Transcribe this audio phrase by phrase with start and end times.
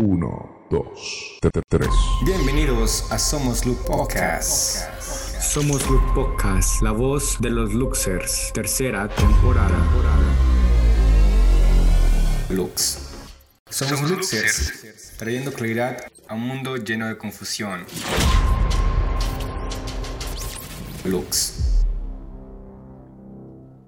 [0.00, 1.38] 1, 2,
[1.68, 1.88] 3.
[2.24, 4.88] Bienvenidos a Somos Look Podcast.
[5.42, 9.76] Somos Look Podcast, la voz de los Luxers, tercera temporada.
[12.48, 13.12] Lux.
[13.68, 17.84] Somos Luxers, trayendo claridad a un mundo lleno de confusión.
[21.04, 21.84] Lux.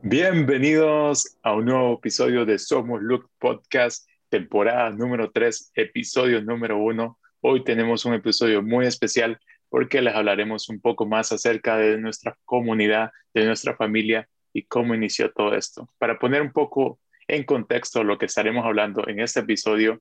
[0.02, 7.18] Bienvenidos a un nuevo episodio de Somos Look Podcast, temporada número 3, episodio número 1.
[7.40, 12.38] Hoy tenemos un episodio muy especial porque les hablaremos un poco más acerca de nuestra
[12.44, 15.92] comunidad, de nuestra familia y cómo inició todo esto.
[15.98, 20.00] Para poner un poco en contexto lo que estaremos hablando en este episodio,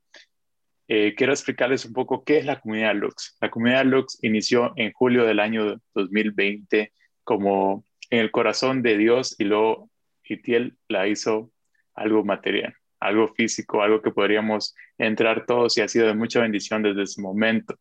[0.87, 3.35] eh, quiero explicarles un poco qué es la comunidad Lux.
[3.41, 9.35] La comunidad Lux inició en julio del año 2020 como en el corazón de Dios
[9.39, 9.89] y luego
[10.23, 11.51] Itiel la hizo
[11.93, 16.83] algo material, algo físico, algo que podríamos entrar todos y ha sido de mucha bendición
[16.83, 17.75] desde ese momento.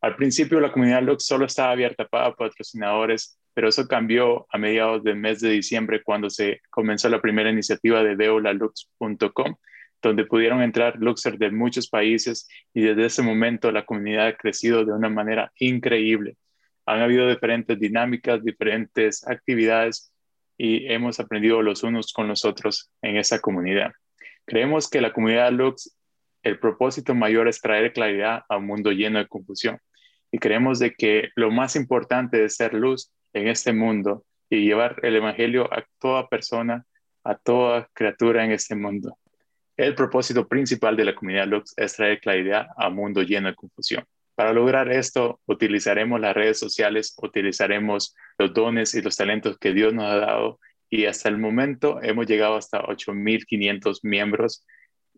[0.00, 5.02] Al principio la comunidad Lux solo estaba abierta para patrocinadores, pero eso cambió a mediados
[5.02, 9.54] del mes de diciembre cuando se comenzó la primera iniciativa de veolalux.com,
[10.02, 14.84] donde pudieron entrar Luxers de muchos países y desde ese momento la comunidad ha crecido
[14.84, 16.36] de una manera increíble.
[16.84, 20.12] Han habido diferentes dinámicas, diferentes actividades
[20.58, 23.92] y hemos aprendido los unos con los otros en esa comunidad.
[24.46, 25.96] Creemos que la comunidad Lux,
[26.42, 29.78] el propósito mayor es traer claridad a un mundo lleno de confusión.
[30.30, 34.96] Y creemos de que lo más importante es ser luz en este mundo y llevar
[35.02, 36.84] el Evangelio a toda persona,
[37.22, 39.16] a toda criatura en este mundo.
[39.76, 43.54] El propósito principal de la comunidad Lux es traer claridad a un mundo lleno de
[43.54, 44.04] confusión.
[44.34, 49.94] Para lograr esto, utilizaremos las redes sociales, utilizaremos los dones y los talentos que Dios
[49.94, 50.58] nos ha dado
[50.94, 54.64] y hasta el momento hemos llegado hasta 8.500 miembros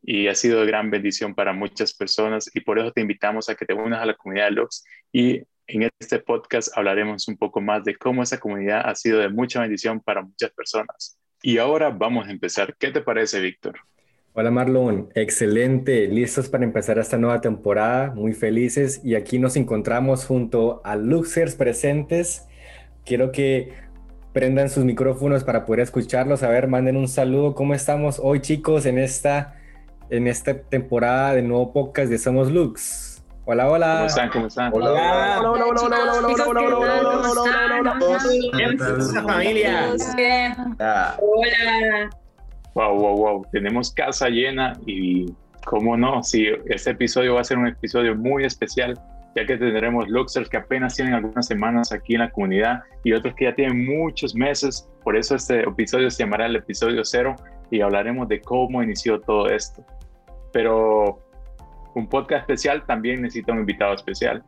[0.02, 3.56] y ha sido de gran bendición para muchas personas y por eso te invitamos a
[3.56, 7.84] que te unas a la comunidad Lux y en este podcast hablaremos un poco más
[7.84, 11.18] de cómo esa comunidad ha sido de mucha bendición para muchas personas.
[11.42, 12.74] Y ahora vamos a empezar.
[12.78, 13.78] ¿Qué te parece, Víctor?
[14.32, 20.24] Hola Marlon, excelente, listos para empezar esta nueva temporada, muy felices y aquí nos encontramos
[20.24, 22.46] junto a Luxers presentes.
[23.04, 23.85] Quiero que
[24.36, 28.84] prendan sus micrófonos para poder escucharlos, a ver, manden un saludo, ¿cómo estamos hoy chicos
[28.84, 29.54] en esta,
[30.10, 33.24] en esta temporada de nuevo podcast de Somos Lux?
[33.46, 33.94] Hola, hola.
[33.94, 34.28] ¿Cómo están?
[34.28, 34.72] ¿Cómo están?
[34.74, 37.30] Hola, hola, hola, hola, hola, hola, hola, hola, hola,
[37.80, 39.94] hola, hola, familia.
[41.18, 42.10] Hola.
[42.74, 43.46] Wow, wow, wow.
[43.52, 45.32] Tenemos casa llena y
[45.64, 49.00] cómo no, sí, este episodio va a ser un episodio muy especial,
[49.36, 53.34] ya que tendremos Luxers que apenas tienen algunas semanas aquí en la comunidad y otros
[53.34, 54.88] que ya tienen muchos meses.
[55.04, 57.36] Por eso este episodio se llamará el episodio cero
[57.70, 59.84] y hablaremos de cómo inició todo esto.
[60.54, 61.18] Pero
[61.94, 64.42] un podcast especial también necesita un invitado especial.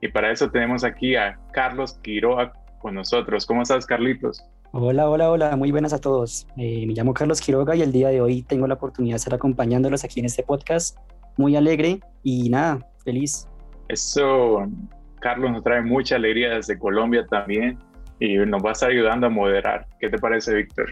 [0.00, 3.46] Y para eso tenemos aquí a Carlos Quiroga con nosotros.
[3.46, 4.42] ¿Cómo estás, Carlitos?
[4.72, 6.48] Hola, hola, hola, muy buenas a todos.
[6.56, 9.34] Eh, me llamo Carlos Quiroga y el día de hoy tengo la oportunidad de estar
[9.34, 10.98] acompañándolos aquí en este podcast.
[11.36, 13.46] Muy alegre y nada, feliz.
[13.88, 14.66] Eso,
[15.20, 17.78] Carlos nos trae mucha alegría desde Colombia también
[18.18, 19.86] y nos va a estar ayudando a moderar.
[20.00, 20.88] ¿Qué te parece, Víctor?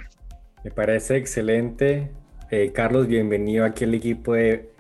[0.62, 2.10] Me parece excelente.
[2.50, 4.71] Eh, Carlos, bienvenido aquí al equipo de,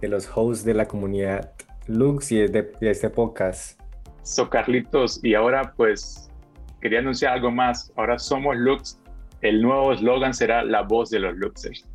[0.00, 1.52] de, los hosts de la comunidad
[1.88, 3.80] Lux y de, de este podcast.
[4.22, 6.30] So, Carlitos, y ahora pues
[6.80, 7.92] quería anunciar algo más.
[7.96, 9.00] Ahora somos Lux.
[9.40, 11.86] El nuevo eslogan será la voz de los Luxers.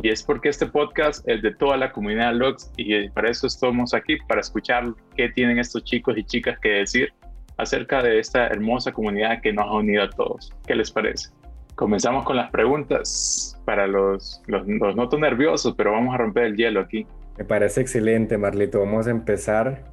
[0.00, 3.94] Y es porque este podcast es de toda la comunidad Lux y para eso estamos
[3.94, 4.84] aquí, para escuchar
[5.16, 7.12] qué tienen estos chicos y chicas que decir
[7.56, 10.52] acerca de esta hermosa comunidad que nos ha unido a todos.
[10.66, 11.30] ¿Qué les parece?
[11.74, 16.56] Comenzamos con las preguntas para los, los, los notos nerviosos, pero vamos a romper el
[16.56, 17.04] hielo aquí.
[17.36, 18.78] Me parece excelente, Marlito.
[18.78, 19.84] Vamos a empezar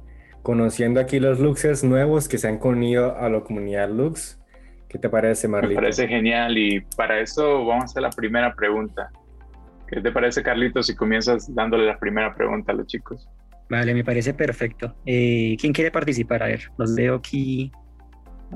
[0.42, 4.40] conociendo aquí los Luxers nuevos que se han unido a la comunidad Lux.
[4.88, 5.74] ¿Qué te parece, Marlito?
[5.74, 9.10] Me parece genial y para eso vamos a hacer la primera pregunta.
[9.88, 13.28] ¿Qué te parece, Carlito, si comienzas dándole la primera pregunta a los chicos?
[13.68, 14.94] Vale, me parece perfecto.
[15.06, 16.42] Eh, ¿Quién quiere participar?
[16.42, 17.72] A ver, los veo aquí.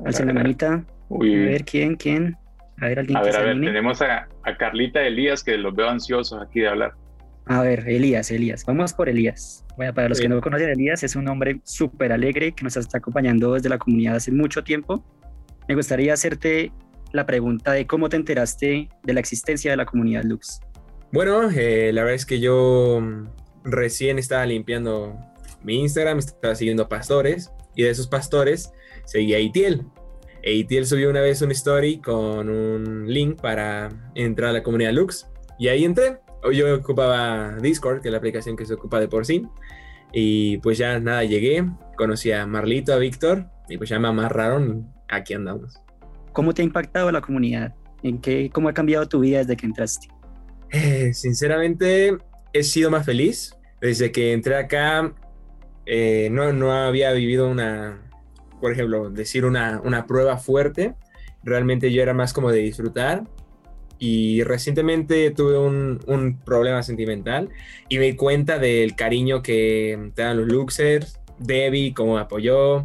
[0.04, 0.84] Alcen la manita.
[1.08, 1.34] Uy.
[1.34, 1.96] A ver, ¿quién?
[1.96, 2.36] ¿Quién?
[2.80, 5.56] A ver, alguien A que ver, se a ver, tenemos a, a Carlita Elías que
[5.58, 6.94] los veo ansiosos aquí de hablar.
[7.46, 8.64] A ver, Elías, Elías.
[8.64, 9.66] Vamos por Elías.
[9.76, 12.98] Bueno, para los que no conocen, Elías es un hombre súper alegre que nos está
[12.98, 15.04] acompañando desde la comunidad hace mucho tiempo.
[15.68, 16.72] Me gustaría hacerte
[17.12, 20.60] la pregunta de cómo te enteraste de la existencia de la comunidad Lux.
[21.12, 23.28] Bueno, eh, la verdad es que yo mm,
[23.64, 25.18] recién estaba limpiando
[25.62, 28.72] mi Instagram, estaba siguiendo pastores y de esos pastores
[29.04, 29.84] seguía a Itiel.
[30.42, 34.92] E Itiel subió una vez una story con un link para entrar a la comunidad
[34.92, 35.26] Lux
[35.58, 36.18] y ahí entré.
[36.52, 39.46] Yo ocupaba Discord, que es la aplicación que se ocupa de por sí.
[40.12, 41.66] Y pues ya nada, llegué,
[41.96, 45.78] conocí a Marlito, a Víctor, y pues ya me amarraron aquí andamos.
[46.32, 47.74] ¿Cómo te ha impactado la comunidad?
[48.02, 50.08] ¿En qué, ¿Cómo ha cambiado tu vida desde que entraste?
[50.72, 52.16] Eh, sinceramente,
[52.52, 53.56] he sido más feliz.
[53.80, 55.14] Desde que entré acá,
[55.86, 58.00] eh, no, no había vivido una,
[58.60, 60.94] por ejemplo, decir una, una prueba fuerte.
[61.42, 63.24] Realmente yo era más como de disfrutar
[63.98, 67.50] y recientemente tuve un, un, problema sentimental
[67.88, 72.82] y me di cuenta del cariño que te dan los Luxers, Debbie, cómo me apoyó,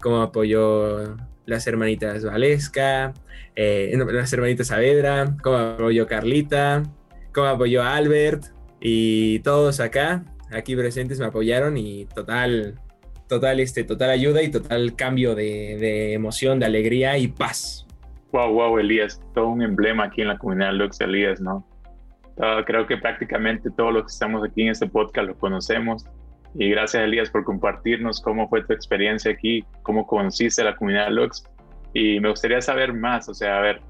[0.00, 3.12] cómo apoyó las hermanitas Valesca,
[3.56, 6.84] eh, las hermanitas Saavedra, cómo apoyó Carlita,
[7.32, 8.44] cómo apoyó Albert
[8.80, 12.78] y todos acá, aquí presentes me apoyaron y total,
[13.28, 17.86] total, este, total ayuda y total cambio de, de emoción, de alegría y paz.
[18.32, 21.66] Wow, wow, Elías, todo un emblema aquí en la comunidad Lux Elías, ¿no?
[22.66, 26.06] creo que prácticamente todos los que estamos aquí en este podcast lo conocemos.
[26.54, 31.44] Y gracias, Elías, por compartirnos cómo fue tu experiencia aquí, cómo conociste la comunidad Lux.
[31.94, 33.80] Y me gustaría saber más, o sea, a ver,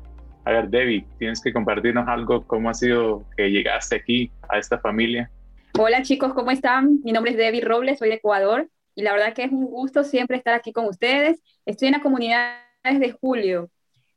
[0.44, 4.78] a ver, Debbie, tienes que compartirnos algo, cómo ha sido que llegaste aquí a esta
[4.78, 5.30] familia.
[5.78, 7.00] Hola chicos, ¿cómo están?
[7.02, 10.04] Mi nombre es Debbie Robles, soy de Ecuador y la verdad que es un gusto
[10.04, 11.42] siempre estar aquí con ustedes.
[11.64, 13.70] Estoy en la comunidad desde julio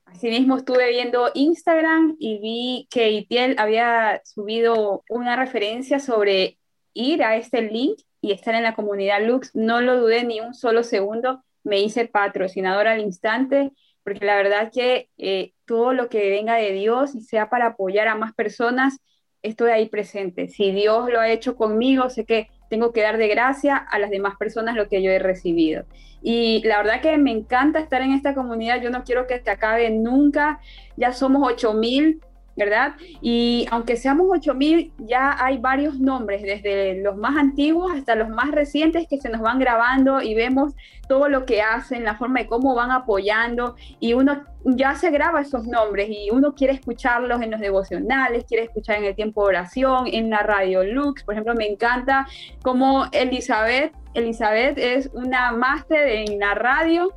[0.05, 6.57] Asimismo, estuve viendo Instagram y vi que Itiel había subido una referencia sobre
[6.93, 9.53] ir a este link y estar en la comunidad Lux.
[9.55, 13.71] No lo dudé ni un solo segundo, me hice patrocinadora al instante,
[14.03, 18.07] porque la verdad que eh, todo lo que venga de Dios y sea para apoyar
[18.07, 18.99] a más personas,
[19.41, 20.47] estoy ahí presente.
[20.47, 24.09] Si Dios lo ha hecho conmigo, sé que tengo que dar de gracia a las
[24.09, 25.85] demás personas lo que yo he recibido.
[26.21, 29.51] Y la verdad que me encanta estar en esta comunidad, yo no quiero que se
[29.51, 30.59] acabe nunca,
[30.97, 32.21] ya somos 8000
[32.55, 32.93] ¿verdad?
[33.21, 38.51] Y aunque seamos 8000, ya hay varios nombres, desde los más antiguos hasta los más
[38.51, 40.73] recientes que se nos van grabando y vemos
[41.07, 45.41] todo lo que hacen, la forma de cómo van apoyando y uno ya se graba
[45.41, 49.49] esos nombres y uno quiere escucharlos en los devocionales, quiere escuchar en el tiempo de
[49.49, 52.25] oración, en la radio Lux, por ejemplo, me encanta
[52.63, 57.13] como Elizabeth, Elizabeth es una máster en la radio,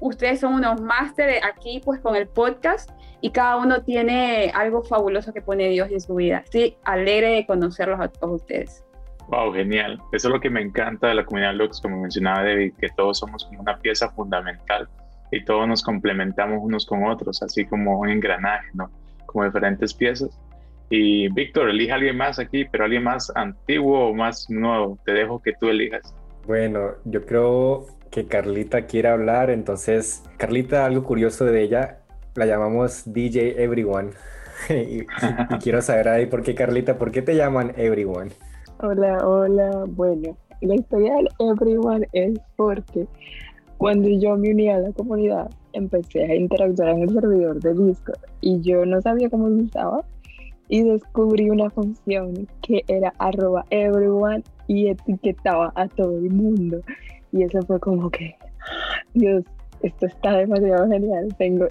[0.00, 2.90] ustedes son unos máster aquí pues con el podcast
[3.22, 6.42] y cada uno tiene algo fabuloso que pone Dios en su vida.
[6.44, 8.84] Estoy alegre de conocerlos a todos ustedes.
[9.28, 10.00] Wow, genial.
[10.12, 13.18] Eso es lo que me encanta de la comunidad Lux, como mencionaba David, que todos
[13.18, 14.88] somos como una pieza fundamental
[15.30, 18.90] y todos nos complementamos unos con otros, así como un engranaje, ¿no?
[19.26, 20.36] Como diferentes piezas.
[20.90, 24.98] Y Víctor, elige a alguien más aquí, pero alguien más antiguo o más nuevo.
[25.06, 26.12] Te dejo que tú elijas.
[26.46, 32.01] Bueno, yo creo que Carlita quiere hablar, entonces, Carlita, algo curioso de ella,
[32.34, 34.10] la llamamos DJ Everyone.
[34.68, 35.04] y,
[35.62, 38.30] quiero saber ahí por qué, Carlita, ¿por qué te llaman Everyone?
[38.80, 39.84] Hola, hola.
[39.88, 43.06] Bueno, la historia del Everyone es porque
[43.78, 48.18] cuando yo me uní a la comunidad, empecé a interactuar en el servidor de Discord
[48.40, 50.04] y yo no sabía cómo se usaba
[50.68, 56.80] y descubrí una función que era arroba everyone y etiquetaba a todo el mundo.
[57.32, 58.34] Y eso fue como que,
[59.14, 59.44] Dios,
[59.82, 61.34] esto está demasiado genial.
[61.36, 61.66] Tengo,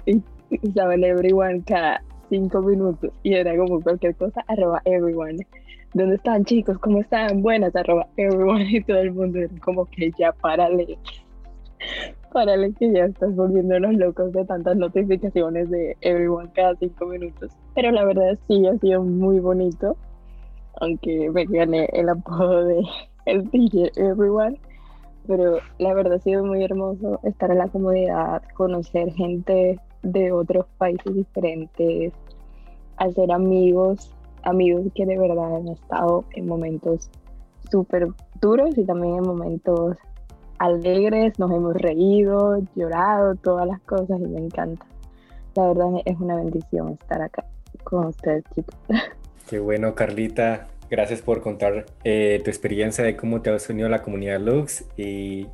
[0.92, 5.46] el everyone cada cinco minutos y era como cualquier cosa, arroba everyone.
[5.94, 6.78] ¿Dónde están chicos?
[6.78, 7.42] ¿Cómo están?
[7.42, 8.64] Buenas, arroba everyone.
[8.70, 10.98] Y todo el mundo era como que ya párale.
[12.32, 17.52] Párale que ya estás volviéndonos locos de tantas notificaciones de everyone cada cinco minutos.
[17.74, 19.96] Pero la verdad sí ha sido muy bonito.
[20.80, 22.82] Aunque me gané el apodo de
[23.26, 24.58] el DJ Everyone.
[25.26, 30.66] Pero la verdad ha sido muy hermoso estar en la comunidad, conocer gente de otros
[30.78, 32.12] países diferentes,
[32.96, 34.10] hacer amigos,
[34.42, 37.10] amigos que de verdad han estado en momentos
[37.70, 38.08] súper
[38.40, 39.96] duros y también en momentos
[40.58, 44.84] alegres, nos hemos reído, llorado, todas las cosas y me encanta.
[45.54, 47.44] La verdad es una bendición estar acá
[47.84, 48.74] con ustedes, chicos.
[49.48, 50.68] Qué bueno, Carlita.
[50.88, 54.84] Gracias por contar eh, tu experiencia de cómo te has unido a la comunidad Lux
[54.96, 55.46] y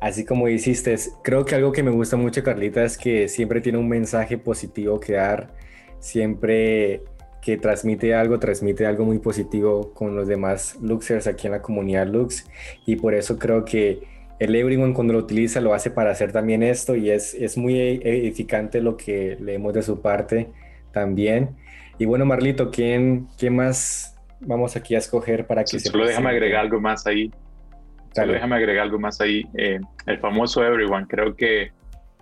[0.00, 3.78] Así como hiciste, creo que algo que me gusta mucho, Carlita, es que siempre tiene
[3.78, 5.54] un mensaje positivo que dar,
[6.00, 7.02] siempre
[7.40, 12.06] que transmite algo, transmite algo muy positivo con los demás Luxers aquí en la comunidad
[12.08, 12.44] Lux.
[12.86, 14.00] Y por eso creo que
[14.38, 17.78] el Everyone cuando lo utiliza lo hace para hacer también esto y es, es muy
[17.78, 20.48] edificante lo que leemos de su parte
[20.92, 21.56] también.
[21.98, 25.88] Y bueno, Marlito, ¿quién, quién más vamos aquí a escoger para que se...
[25.88, 27.30] Solo déjame agregar algo más ahí
[28.24, 29.46] déjame agregar algo más ahí.
[29.54, 31.72] Eh, el famoso Everyone, creo que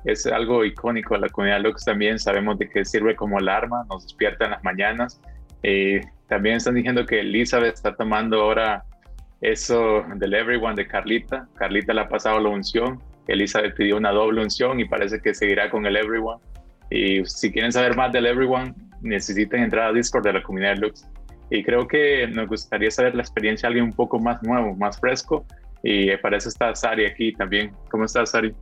[0.04, 2.18] es algo icónico la comunidad Lux también.
[2.18, 5.20] Sabemos de que sirve como alarma, nos despierta en las mañanas.
[5.62, 8.84] Eh, también están diciendo que Elizabeth está tomando ahora
[9.40, 11.46] eso del Everyone de Carlita.
[11.56, 13.00] Carlita le ha pasado la unción.
[13.28, 16.40] Elizabeth pidió una doble unción y parece que seguirá con el Everyone.
[16.90, 21.06] Y si quieren saber más del Everyone, necesitan entrar a Discord de la comunidad Lux.
[21.50, 24.98] Y creo que nos gustaría saber la experiencia de alguien un poco más nuevo, más
[24.98, 25.46] fresco.
[25.86, 27.72] Y para eso está Sari aquí también.
[27.90, 28.54] ¿Cómo estás, Sari?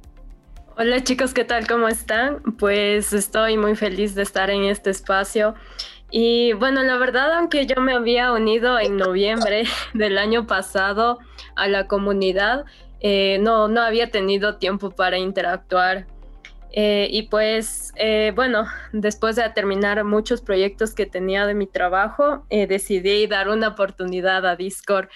[0.77, 1.69] Hola chicos, ¿qué tal?
[1.69, 2.43] ¿Cómo están?
[2.59, 5.55] Pues estoy muy feliz de estar en este espacio.
[6.11, 9.65] Y bueno, la verdad, aunque yo me había unido en noviembre
[9.95, 11.21] del año pasado
[11.55, 12.65] a la comunidad,
[13.01, 16.07] eh, no, no había tenido tiempo para interactuar.
[16.73, 22.47] Eh, y pues, eh, bueno, después de terminar muchos proyectos que tenía de mi trabajo,
[22.51, 25.09] decidí dar una oportunidad a Discord.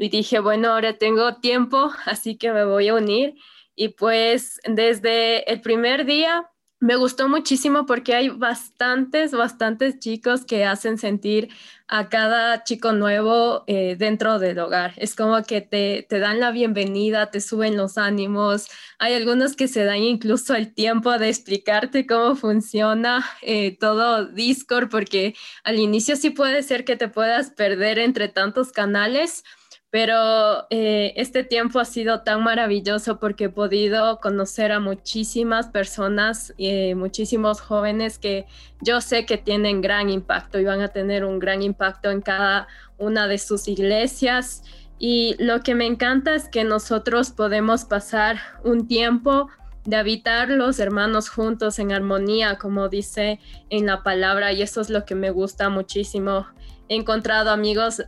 [0.00, 3.34] Y dije, bueno, ahora tengo tiempo, así que me voy a unir.
[3.76, 6.50] Y pues desde el primer día
[6.82, 11.50] me gustó muchísimo porque hay bastantes, bastantes chicos que hacen sentir
[11.86, 14.94] a cada chico nuevo eh, dentro del hogar.
[14.96, 18.68] Es como que te, te, dan la bienvenida, te suben los ánimos.
[18.98, 24.88] Hay algunos que se dan incluso el tiempo de explicarte cómo funciona eh, todo Discord,
[24.88, 29.44] porque al inicio sí puede ser que te puedas perder entre tantos canales
[29.90, 36.54] pero eh, este tiempo ha sido tan maravilloso porque he podido conocer a muchísimas personas,
[36.56, 38.46] y muchísimos jóvenes que
[38.80, 42.68] yo sé que tienen gran impacto y van a tener un gran impacto en cada
[42.98, 44.62] una de sus iglesias.
[45.00, 49.48] Y lo que me encanta es que nosotros podemos pasar un tiempo
[49.84, 54.90] de habitar los hermanos juntos en armonía, como dice en la palabra, y eso es
[54.90, 56.46] lo que me gusta muchísimo
[56.90, 58.02] he encontrado amigos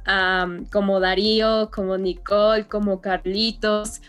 [0.72, 4.02] como Darío, como Nicole, como Carlitos,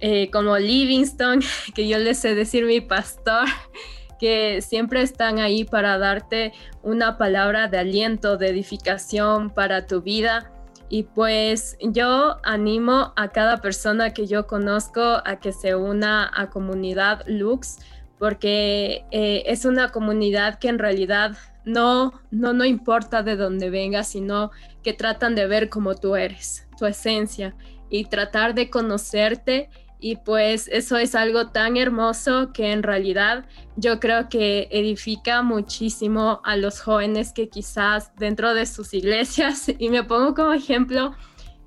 [0.00, 1.40] eh, como Livingston,
[1.74, 3.46] que yo les sé decir mi pastor,
[4.20, 6.52] que siempre están ahí para darte
[6.84, 10.52] una palabra de aliento, de edificación para tu vida.
[10.88, 16.50] Y pues yo animo a cada persona que yo conozco a que se una a
[16.50, 17.78] comunidad Lux,
[18.18, 24.08] porque eh, es una comunidad que en realidad no, no, no importa de dónde vengas,
[24.08, 24.50] sino
[24.82, 27.54] que tratan de ver como tú eres, tu esencia
[27.90, 29.68] y tratar de conocerte
[30.00, 33.44] y pues eso es algo tan hermoso que en realidad
[33.76, 39.90] yo creo que edifica muchísimo a los jóvenes que quizás dentro de sus iglesias, y
[39.90, 41.14] me pongo como ejemplo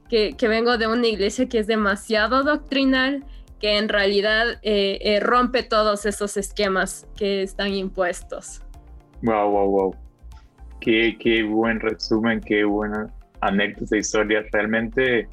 [0.09, 3.23] que, vengo de una iglesia que es demasiado doctrinal,
[3.59, 8.62] que en realidad eh, eh, rompe todos esos esquemas que están impuestos.
[9.23, 9.95] Wow, wow, wow.
[10.79, 13.11] Qué, qué buen resumen, qué buena
[13.41, 14.43] anécdota historia.
[14.51, 15.27] Realmente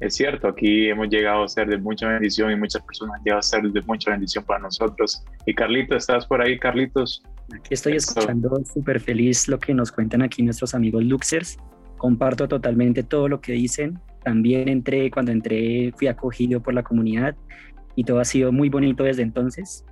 [0.00, 3.38] es cierto, aquí hemos llegado a ser de mucha bendición y muchas personas han llegado
[3.40, 5.24] a ser de mucha bendición para nosotros.
[5.46, 7.22] Y Carlitos, ¿estás por ahí, Carlitos?
[7.54, 11.58] Aquí estoy escuchando súper feliz lo que nos cuentan aquí nuestros amigos Luxers.
[11.96, 13.98] Comparto totalmente todo lo que dicen.
[14.22, 17.34] También entré, cuando entré, fui acogido por la comunidad
[17.94, 19.86] y todo ha sido muy bonito desde entonces.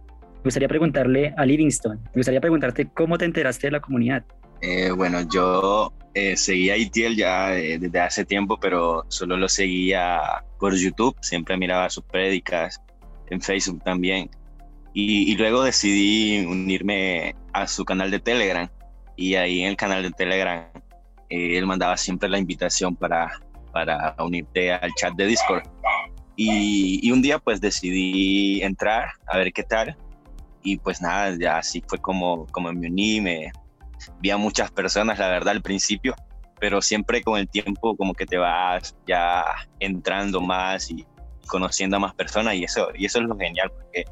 [0.44, 4.26] Me gustaría preguntarle a Livingston, me gustaría preguntarte cómo te enteraste de la comunidad.
[4.60, 9.48] Eh, bueno, yo eh, seguía a Itiel ya eh, desde hace tiempo, pero solo lo
[9.48, 10.20] seguía
[10.60, 12.78] por YouTube, siempre miraba sus prédicas,
[13.30, 14.28] en Facebook también.
[14.92, 18.68] Y, y, luego decidí unirme a su canal de Telegram.
[19.16, 20.66] Y ahí en el canal de Telegram,
[21.30, 23.40] él mandaba siempre la invitación para,
[23.72, 25.62] para unirte al chat de Discord.
[26.36, 29.96] Y, y, un día pues decidí entrar a ver qué tal
[30.64, 33.52] y pues nada, ya así fue como, como me uní, me
[34.20, 36.14] vi a muchas personas, la verdad, al principio,
[36.58, 39.44] pero siempre con el tiempo como que te vas ya
[39.78, 41.06] entrando más y
[41.46, 44.04] conociendo a más personas y eso, y eso es lo genial, porque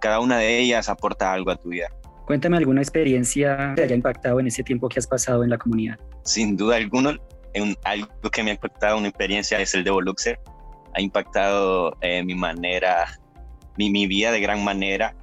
[0.00, 1.88] cada una de ellas aporta algo a tu vida.
[2.26, 5.98] Cuéntame alguna experiencia que haya impactado en ese tiempo que has pasado en la comunidad.
[6.22, 7.18] Sin duda alguna,
[7.54, 10.38] en algo que me ha impactado, una experiencia es el de Voluxer.
[10.94, 13.18] Ha impactado eh, mi manera,
[13.76, 15.14] mi, mi vida de gran manera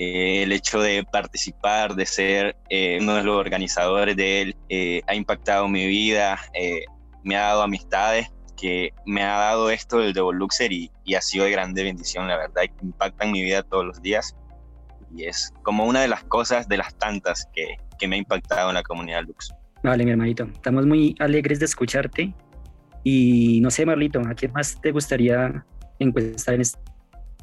[0.00, 5.02] eh, el hecho de participar, de ser eh, uno de los organizadores de él, eh,
[5.08, 6.38] ha impactado mi vida,
[7.24, 11.46] me ha dado amistades, que me ha dado esto del Devoluxer y, y ha sido
[11.46, 14.36] de grande bendición, la verdad, impacta en mi vida todos los días.
[15.16, 17.66] Y es como una de las cosas, de las tantas que,
[17.98, 19.52] que me ha impactado en la comunidad Lux.
[19.82, 22.32] Vale, mi hermanito, estamos muy alegres de escucharte.
[23.02, 25.64] Y no sé, Marlito, ¿a qué más te gustaría
[25.98, 26.87] encuestar en este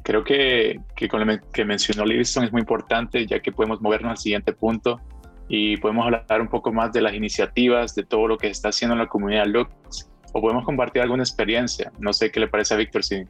[0.06, 4.12] Creo que, que con lo que mencionó Livingston es muy importante, ya que podemos movernos
[4.12, 5.00] al siguiente punto
[5.48, 8.94] y podemos hablar un poco más de las iniciativas, de todo lo que está haciendo
[8.94, 11.90] la comunidad Lux, o podemos compartir alguna experiencia.
[11.98, 13.24] No sé qué le parece a Víctor si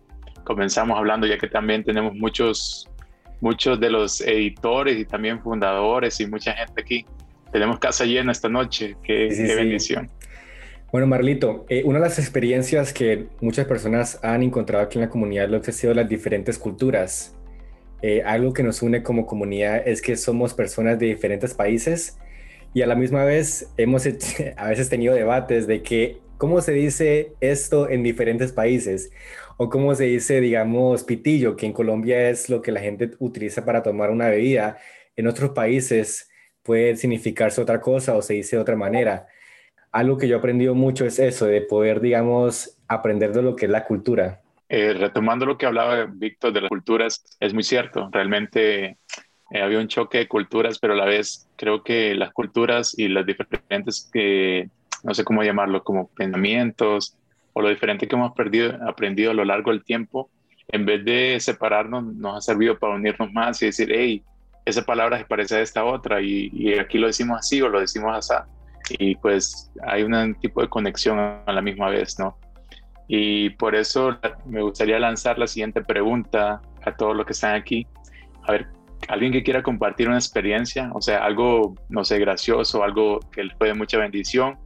[0.45, 2.91] comenzamos hablando, ya que también tenemos muchos,
[3.41, 7.07] muchos de los editores y también fundadores y mucha gente aquí.
[7.53, 10.11] Tenemos casa llena esta noche, qué, qué bendición.
[10.93, 15.11] Bueno, Marlito, eh, una de las experiencias que muchas personas han encontrado aquí en la
[15.11, 17.35] comunidad lo que ha sido las diferentes culturas.
[18.03, 22.19] Eh, algo que nos une como comunidad es que somos personas de diferentes países
[22.73, 24.07] y a la misma vez hemos
[24.57, 29.11] a veces tenido debates de que cómo se dice esto en diferentes países
[29.57, 33.65] o cómo se dice, digamos, pitillo, que en Colombia es lo que la gente utiliza
[33.65, 34.79] para tomar una bebida.
[35.17, 36.29] En otros países
[36.63, 39.27] puede significarse otra cosa o se dice de otra manera.
[39.97, 43.65] Algo que yo he aprendido mucho es eso, de poder, digamos, aprender de lo que
[43.65, 44.43] es la cultura.
[44.69, 48.99] Eh, retomando lo que hablaba Víctor de las culturas, es muy cierto, realmente
[49.51, 53.09] eh, había un choque de culturas, pero a la vez creo que las culturas y
[53.09, 54.69] las diferentes, que
[55.03, 57.17] no sé cómo llamarlo, como pensamientos
[57.55, 60.29] o lo diferente que hemos perdido, aprendido a lo largo del tiempo,
[60.69, 64.23] en vez de separarnos, nos ha servido para unirnos más y decir, hey,
[64.67, 67.81] esa palabra se parece a esta otra y, y aquí lo decimos así o lo
[67.81, 68.35] decimos así.
[68.91, 72.39] Y pues hay un tipo de conexión a la misma vez, ¿no?
[73.09, 77.87] Y por eso me gustaría lanzar la siguiente pregunta a todos los que están aquí.
[78.45, 78.69] A ver,
[79.09, 83.57] alguien que quiera compartir una experiencia, o sea, algo, no sé, gracioso, algo que les
[83.57, 84.59] fue de mucha bendición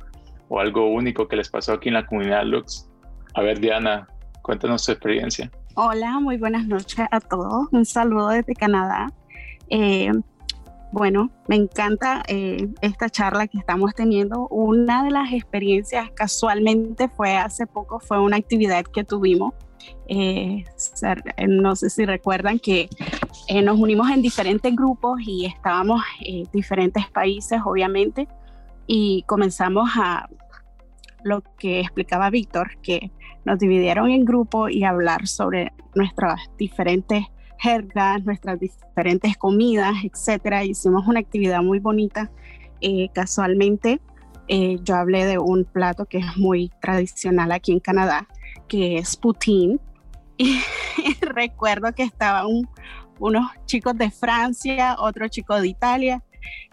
[0.48, 2.88] o algo único que les pasó aquí en la comunidad Lux.
[3.34, 4.08] A ver, Diana,
[4.42, 5.50] cuéntanos su experiencia.
[5.74, 7.68] Hola, muy buenas noches a todos.
[7.72, 9.06] Un saludo desde Canadá.
[9.68, 10.10] Eh,
[10.92, 14.48] bueno, me encanta eh, esta charla que estamos teniendo.
[14.48, 19.54] Una de las experiencias casualmente fue hace poco, fue una actividad que tuvimos.
[20.08, 20.64] Eh,
[21.48, 22.88] no sé si recuerdan que
[23.48, 28.26] eh, nos unimos en diferentes grupos y estábamos en diferentes países, obviamente,
[28.86, 30.28] y comenzamos a
[31.22, 33.12] lo que explicaba Víctor, que
[33.44, 37.26] nos dividieron en grupos y hablar sobre nuestras diferentes
[37.60, 40.64] jergas, nuestras diferentes comidas, etcétera.
[40.64, 42.30] Hicimos una actividad muy bonita.
[42.80, 44.00] Eh, casualmente,
[44.48, 48.26] eh, yo hablé de un plato que es muy tradicional aquí en Canadá,
[48.66, 49.78] que es poutine.
[50.38, 50.58] Y
[51.20, 52.46] recuerdo que estaban
[53.18, 56.24] unos chicos de Francia, otro chico de Italia,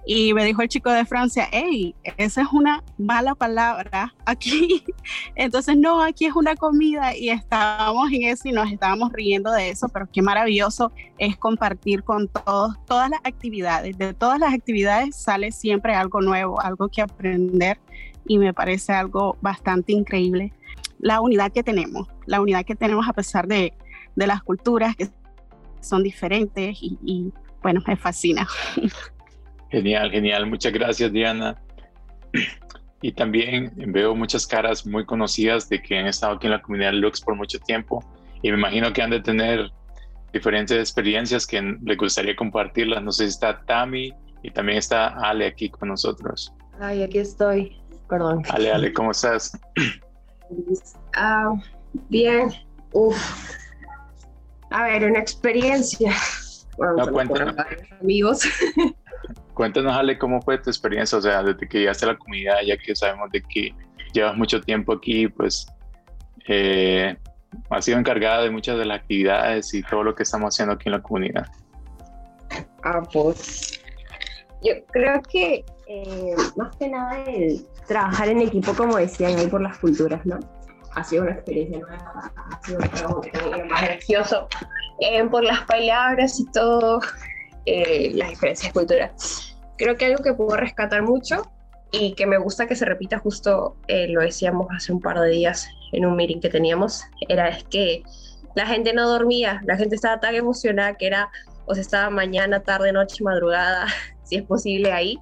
[0.10, 4.86] y me dijo el chico de Francia, hey, esa es una mala palabra aquí.
[5.36, 9.70] Entonces, no, aquí es una comida y estábamos en eso y nos estábamos riendo de
[9.70, 13.98] eso, pero qué maravilloso es compartir con todos, todas las actividades.
[13.98, 17.78] De todas las actividades sale siempre algo nuevo, algo que aprender
[18.26, 20.54] y me parece algo bastante increíble.
[21.00, 23.74] La unidad que tenemos, la unidad que tenemos a pesar de,
[24.16, 25.10] de las culturas que
[25.82, 28.48] son diferentes y, y bueno, me fascina.
[29.70, 30.46] Genial, genial.
[30.48, 31.62] Muchas gracias, Diana.
[33.00, 36.94] Y también veo muchas caras muy conocidas de que han estado aquí en la comunidad
[36.94, 38.04] Lux por mucho tiempo
[38.42, 39.72] y me imagino que han de tener
[40.34, 43.04] diferentes experiencias que les gustaría compartirlas.
[43.04, 46.54] No sé si está Tami y también está Ale aquí con nosotros.
[46.80, 47.78] Ay, aquí estoy.
[48.10, 48.44] Perdón.
[48.50, 49.58] Ale, Ale, ¿cómo estás?
[51.14, 51.52] Ah,
[52.08, 52.50] bien.
[52.94, 53.18] Uf.
[54.70, 56.14] A ver, una experiencia.
[56.78, 57.56] Bueno, no, cuéntanos.
[58.00, 58.44] Amigos.
[59.58, 62.78] Cuéntanos, Ale, cómo fue tu experiencia, o sea, desde que llegaste a la comunidad, ya
[62.78, 63.74] que sabemos de que
[64.14, 65.66] llevas mucho tiempo aquí, pues
[66.48, 67.18] eh,
[67.72, 70.90] has sido encargada de muchas de las actividades y todo lo que estamos haciendo aquí
[70.90, 71.48] en la comunidad.
[72.84, 73.82] Ah, pues
[74.64, 79.62] yo creo que eh, más que nada el trabajar en equipo, como decían ahí por
[79.62, 80.38] las culturas, ¿no?
[80.94, 83.24] Ha sido una experiencia nueva, ha sido un trabajo
[83.68, 84.48] más gracioso
[85.00, 87.00] eh, por las palabras y todo,
[88.14, 91.44] las diferencias culturales creo que algo que puedo rescatar mucho
[91.92, 95.30] y que me gusta que se repita justo, eh, lo decíamos hace un par de
[95.30, 98.04] días en un meeting que teníamos, era es que
[98.56, 101.30] la gente no dormía, la gente estaba tan emocionada que era,
[101.66, 103.88] o sea, estaba mañana, tarde, noche, madrugada,
[104.24, 105.18] si es posible ahí.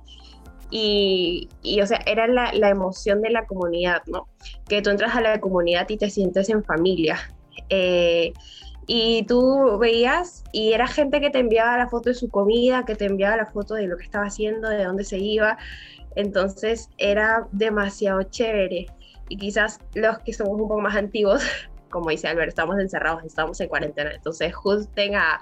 [0.72, 4.28] Y, y o sea, era la, la, emoción de la comunidad, ¿no?
[4.68, 7.20] Que tú entras a la comunidad y te sientes en familia.
[7.70, 8.34] Eh,
[8.88, 12.96] y tú veías y era gente que te enviaba la foto de su comida, que
[12.96, 15.58] te enviaba la foto de lo que estaba haciendo, de dónde se iba.
[16.16, 18.86] Entonces era demasiado chévere.
[19.30, 21.44] Y quizás los que somos un poco más antiguos,
[21.90, 24.12] como dice Albert, estamos encerrados, estamos en cuarentena.
[24.14, 25.42] Entonces justen a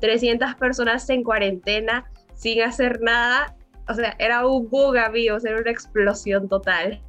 [0.00, 3.56] 300 personas en cuarentena sin hacer nada.
[3.88, 7.00] O sea, era un bug, amigos, era una explosión total.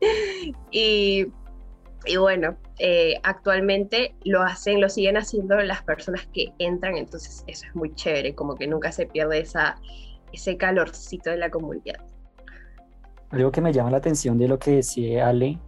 [0.70, 1.26] y
[2.06, 7.66] y bueno, eh, actualmente lo hacen, lo siguen haciendo las personas que entran, entonces eso
[7.66, 9.76] es muy chévere, como que nunca se pierde esa,
[10.32, 12.00] ese calorcito de la comunidad.
[13.30, 15.58] Algo que me llama la atención de lo que decía Ale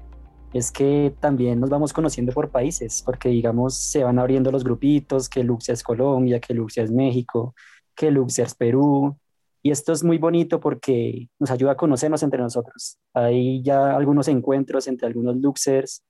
[0.52, 5.28] es que también nos vamos conociendo por países, porque digamos se van abriendo los grupitos,
[5.28, 7.54] que Luxia es Colombia, que Luxia es México,
[7.94, 9.16] que Luxia es Perú,
[9.62, 12.98] Y esto es muy bonito porque nos ayuda a conocernos entre nosotros.
[13.12, 16.02] Hay ya algunos encuentros entre algunos Luxers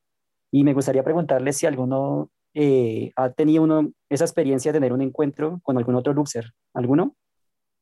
[0.50, 3.66] y me gustaría preguntarles si alguno eh, ha tenido
[4.08, 6.52] esa experiencia de tener un encuentro con algún otro Luxer.
[6.74, 7.16] ¿Alguno?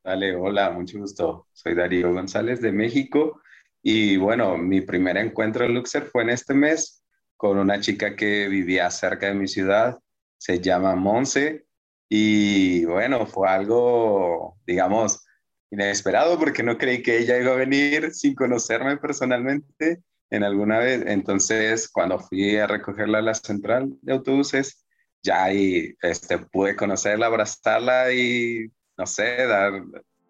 [0.04, 1.46] Dale, hola, mucho gusto.
[1.52, 3.40] Soy Darío González de México
[3.82, 7.02] y bueno, mi primer encuentro en Luxer fue en este mes
[7.36, 9.98] con una chica que vivía cerca de mi ciudad,
[10.36, 11.66] se llama Monse
[12.08, 15.24] y bueno, fue algo, digamos,
[15.70, 21.04] inesperado porque no creí que ella iba a venir sin conocerme personalmente en alguna vez.
[21.06, 24.84] Entonces, cuando fui a recogerla a la central de autobuses,
[25.22, 29.82] ya ahí este, pude conocerla, abrazarla y, no sé, dar,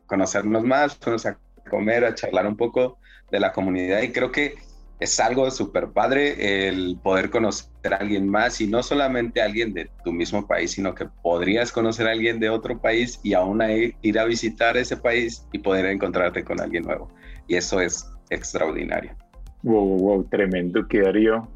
[0.06, 1.38] conocernos más, fuimos a
[1.70, 2.98] comer, a charlar un poco
[3.30, 4.54] de la comunidad y creo que
[5.00, 9.72] es algo súper padre el poder conocer a alguien más y no solamente a alguien
[9.72, 13.62] de tu mismo país, sino que podrías conocer a alguien de otro país y aún
[13.62, 17.12] ahí ir a visitar ese país y poder encontrarte con alguien nuevo.
[17.46, 19.16] Y eso es extraordinario.
[19.62, 21.48] Wow, wow, tremendo que Darío.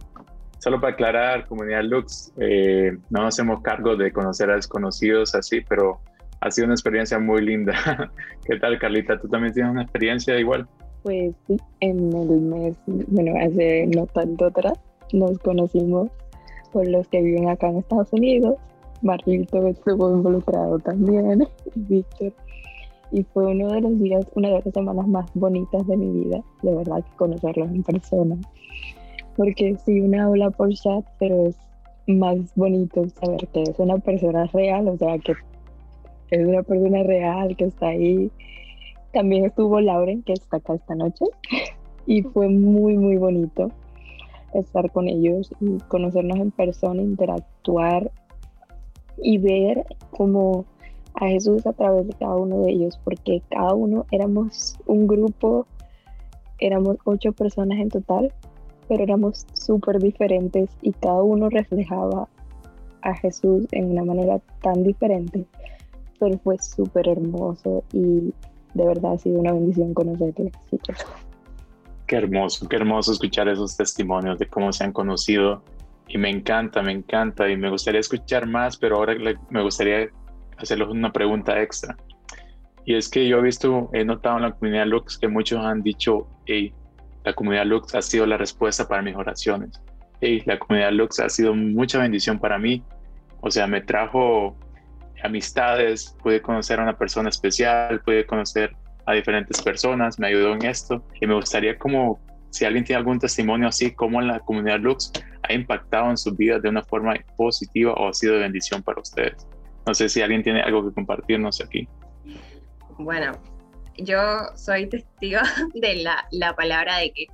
[0.59, 6.01] Solo para aclarar, comunidad Lux, eh, no hacemos cargo de conocer a desconocidos así, pero
[6.41, 7.75] ha sido una experiencia muy linda.
[8.45, 9.19] ¿Qué tal, Carlita?
[9.21, 10.69] ¿Tú también tienes una experiencia igual?
[11.03, 14.79] Pues sí, en el mes, bueno, hace no tanto atrás,
[15.13, 16.11] nos conocimos
[16.73, 18.57] por los que viven acá en Estados Unidos.
[19.03, 22.33] Marlito estuvo involucrado también, Víctor.
[23.13, 26.43] Y fue uno de los días, una de las semanas más bonitas de mi vida,
[26.63, 28.37] de verdad, conocerlos en persona.
[29.37, 31.57] Porque sí, una habla por chat, pero es
[32.07, 35.35] más bonito saber que es una persona real, o sea, que
[36.31, 38.31] es una persona real que está ahí
[39.13, 41.25] también estuvo Lauren, que está acá esta noche,
[42.07, 43.71] y fue muy, muy bonito
[44.55, 48.11] estar con ellos y conocernos en persona, interactuar
[49.23, 50.65] y ver cómo
[51.23, 55.67] a Jesús a través de cada uno de ellos, porque cada uno éramos un grupo,
[56.59, 58.33] éramos ocho personas en total,
[58.89, 62.29] pero éramos súper diferentes y cada uno reflejaba
[63.03, 65.47] a Jesús en una manera tan diferente,
[66.19, 68.35] pero fue súper hermoso y
[68.75, 70.51] de verdad ha sido una bendición conocerte.
[72.07, 75.63] Qué hermoso, qué hermoso escuchar esos testimonios de cómo se han conocido.
[76.09, 77.49] Y me encanta, me encanta.
[77.49, 79.15] Y me gustaría escuchar más, pero ahora
[79.51, 80.11] me gustaría
[80.63, 81.97] hacerles una pregunta extra.
[82.85, 85.83] Y es que yo he visto, he notado en la comunidad Lux que muchos han
[85.83, 86.73] dicho, hey,
[87.25, 89.81] la comunidad Lux ha sido la respuesta para mis oraciones.
[90.21, 92.83] Hey, la comunidad Lux ha sido mucha bendición para mí.
[93.41, 94.57] O sea, me trajo
[95.23, 98.75] amistades, pude conocer a una persona especial, pude conocer
[99.07, 102.21] a diferentes personas, me ayudó en esto y me gustaría como
[102.51, 106.59] si alguien tiene algún testimonio así, como la comunidad Lux ha impactado en su vida
[106.59, 109.47] de una forma positiva o ha sido de bendición para ustedes.
[109.87, 111.89] No sé si alguien tiene algo que compartirnos aquí.
[112.99, 113.33] Bueno,
[113.97, 114.19] yo
[114.55, 115.41] soy testigo
[115.75, 117.27] de la, la palabra de que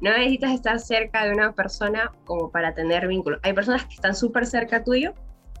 [0.00, 3.38] no necesitas estar cerca de una persona como para tener vínculo.
[3.42, 5.14] Hay personas que están súper cerca tuyo,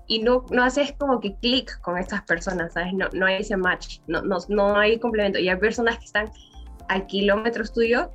[0.06, 2.92] y no, no haces como que clic con estas personas, ¿sabes?
[2.92, 5.38] No, no hay ese match, no, no, no hay complemento.
[5.38, 6.30] Y hay personas que están
[6.88, 8.10] a kilómetros tuyo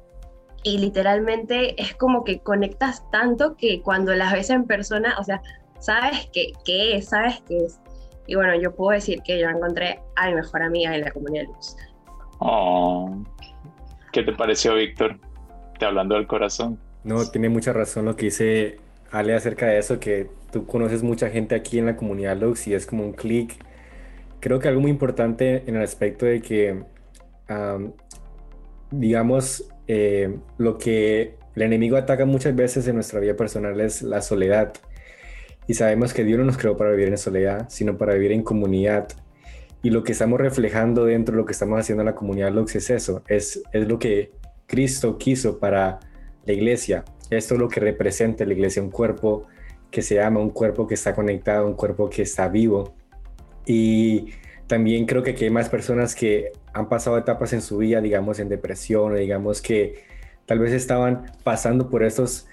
[0.64, 5.42] y literalmente es como que conectas tanto que cuando las ves en persona, o sea,
[5.80, 7.80] sabes qué, qué es, sabes qué es.
[8.30, 11.46] Y bueno, yo puedo decir que yo encontré a mi mejor amiga en la comunidad
[11.46, 11.76] Luz.
[12.38, 13.24] Oh,
[14.12, 15.20] ¿Qué te pareció, Víctor?
[15.80, 16.78] Te hablando del corazón.
[17.04, 18.78] No, tiene mucha razón lo que dice
[19.10, 22.76] Ale acerca de eso, que tú conoces mucha gente aquí en la comunidad Lux y
[22.76, 23.56] es como un clic.
[24.40, 26.84] Creo que algo muy importante en el aspecto de que,
[28.92, 34.22] digamos, eh, lo que el enemigo ataca muchas veces en nuestra vida personal es la
[34.22, 34.74] soledad.
[35.70, 38.42] Y sabemos que Dios no nos creó para vivir en soledad, sino para vivir en
[38.42, 39.08] comunidad.
[39.84, 42.76] Y lo que estamos reflejando dentro de lo que estamos haciendo en la comunidad Lux
[42.76, 44.32] es eso, es, es lo que
[44.66, 46.00] Cristo quiso para
[46.48, 47.06] la iglesia.
[47.30, 49.46] Esto es lo que representa la iglesia, un cuerpo
[49.92, 52.96] que se ama, un cuerpo que está conectado, un cuerpo que está vivo.
[53.68, 54.30] Y
[54.66, 58.50] también creo que hay más personas que han pasado etapas en su vida, digamos, en
[58.50, 60.04] depresión, o digamos que
[60.48, 62.48] tal vez estaban pasando por estos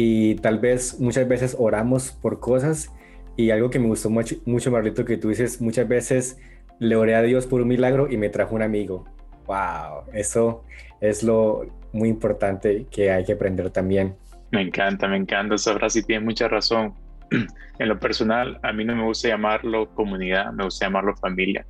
[0.00, 2.94] y tal vez muchas veces oramos por cosas
[3.36, 6.40] y algo que me gustó mucho, mucho Marlito, que tú dices, muchas veces
[6.78, 9.06] le oré a Dios por un milagro y me trajo un amigo.
[9.46, 10.62] Wow, eso
[11.00, 14.14] es lo, muy importante que hay que aprender también.
[14.52, 16.94] Me encanta, me encanta esa frase y tiene mucha razón.
[17.80, 21.66] En lo personal, a mí no me gusta llamarlo comunidad, me gusta llamarlo familia,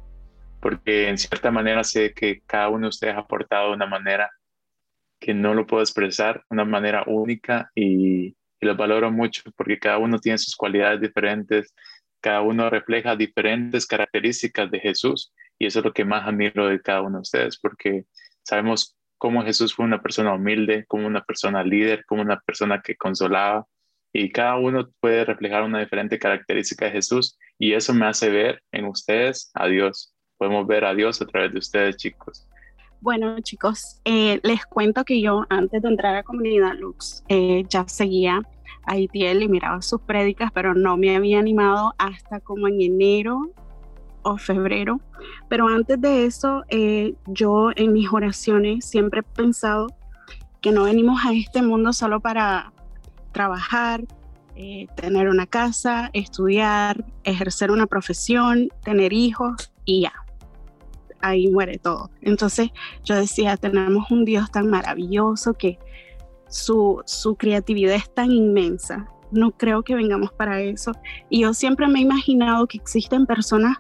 [0.60, 4.30] porque en cierta manera sé que cada uno de ustedes ha aportado de una manera
[5.20, 8.28] que no lo puedo expresar, una manera única y,
[8.60, 11.74] y lo valoro mucho porque cada uno tiene sus cualidades diferentes,
[12.20, 16.80] cada uno refleja diferentes características de Jesús Y eso es lo que más admiro de
[16.80, 18.04] cada uno de ustedes, porque
[18.42, 22.96] sabemos cómo Jesús fue una persona humilde, como una persona líder, como una persona que
[22.96, 23.66] consolaba.
[24.12, 27.38] Y cada uno puede reflejar una diferente característica de Jesús.
[27.58, 30.14] Y eso me hace ver en ustedes a Dios.
[30.38, 32.48] Podemos ver a Dios a través de ustedes, chicos.
[33.00, 37.86] Bueno, chicos, eh, les cuento que yo antes de entrar a Comunidad Lux eh, ya
[37.86, 38.42] seguía
[38.86, 43.52] a Itiel y miraba sus prédicas, pero no me había animado hasta como en enero
[44.22, 45.00] o febrero.
[45.48, 49.86] Pero antes de eso, eh, yo en mis oraciones siempre he pensado
[50.60, 52.72] que no venimos a este mundo solo para
[53.30, 54.04] trabajar,
[54.96, 60.12] tener una casa, estudiar, ejercer una profesión, tener hijos y ya
[61.20, 62.10] ahí muere todo.
[62.22, 62.70] Entonces
[63.04, 65.78] yo decía, tenemos un Dios tan maravilloso que
[66.48, 67.02] su,
[67.38, 69.08] creatividad es tan inmensa.
[69.30, 70.92] No creo que vengamos para eso.
[71.28, 73.76] Y yo siempre me he imaginado que existen personas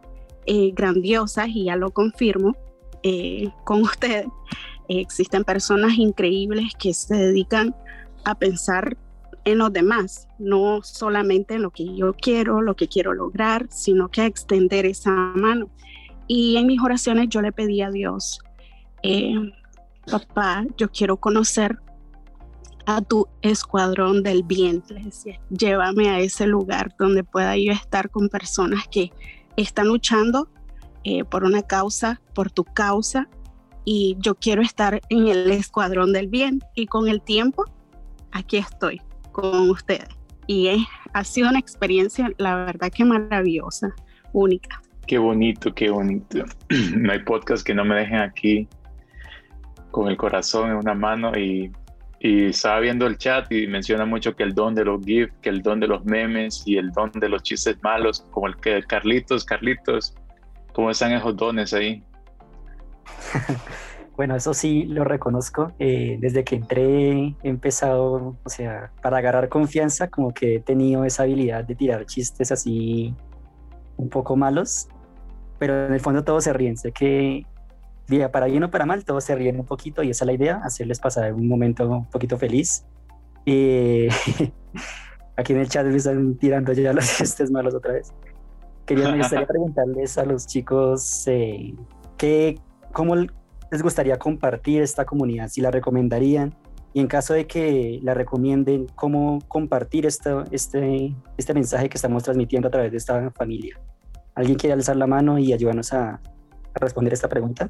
[0.46, 2.56] eh, grandiosas, y ya lo confirmo
[3.02, 4.26] eh, con ustedes,
[4.88, 7.74] existen personas increíbles que se dedican
[8.24, 8.96] a pensar
[9.44, 14.08] en los demás, no solamente en lo que yo quiero, lo que quiero lograr, sino
[14.08, 15.70] que a extender esa mano.
[16.28, 18.38] Y en mis oraciones yo le pedí a Dios,
[19.02, 19.34] eh,
[20.10, 21.78] papá, yo quiero conocer
[22.86, 24.82] a tu escuadrón del bien.
[24.88, 29.10] Le decía, llévame a ese lugar donde pueda yo estar con personas que
[29.56, 30.48] están luchando
[31.04, 33.28] eh, por una causa, por tu causa,
[33.84, 36.60] y yo quiero estar en el escuadrón del bien.
[36.74, 37.64] Y con el tiempo,
[38.32, 39.00] aquí estoy
[39.32, 40.08] con ustedes.
[40.46, 43.94] Y ha sido una experiencia, la verdad que maravillosa,
[44.32, 44.82] única.
[45.08, 46.44] Qué bonito, qué bonito.
[46.94, 48.68] No hay podcast que no me dejen aquí
[49.90, 51.72] con el corazón en una mano y,
[52.20, 55.62] estaba viendo el chat y menciona mucho que el don de los GIFs, que el
[55.62, 59.44] don de los memes y el don de los chistes malos, como el que Carlitos,
[59.44, 60.16] Carlitos,
[60.72, 62.04] ¿cómo están esos dones ahí?
[64.16, 65.70] Bueno, eso sí lo reconozco.
[65.78, 71.04] Eh, desde que entré he empezado, o sea, para agarrar confianza, como que he tenido
[71.04, 73.14] esa habilidad de tirar chistes así
[73.96, 74.88] un poco malos
[75.58, 76.76] pero en el fondo todos se ríen.
[76.76, 77.44] Sé que
[78.32, 80.60] para bien o para mal, todos se ríen un poquito y esa es la idea,
[80.64, 82.84] hacerles pasar un momento un poquito feliz.
[83.44, 84.08] Y
[85.36, 88.12] aquí en el chat me están tirando ya los chistes malos otra vez.
[88.86, 91.74] Quería, me gustaría preguntarles a los chicos eh,
[92.16, 92.58] que,
[92.92, 96.54] cómo les gustaría compartir esta comunidad, si la recomendarían
[96.94, 102.24] y en caso de que la recomienden, cómo compartir esto, este, este mensaje que estamos
[102.24, 103.78] transmitiendo a través de esta familia.
[104.38, 106.20] ¿Alguien quiere alzar la mano y ayudarnos a,
[106.74, 107.68] responder esta pregunta?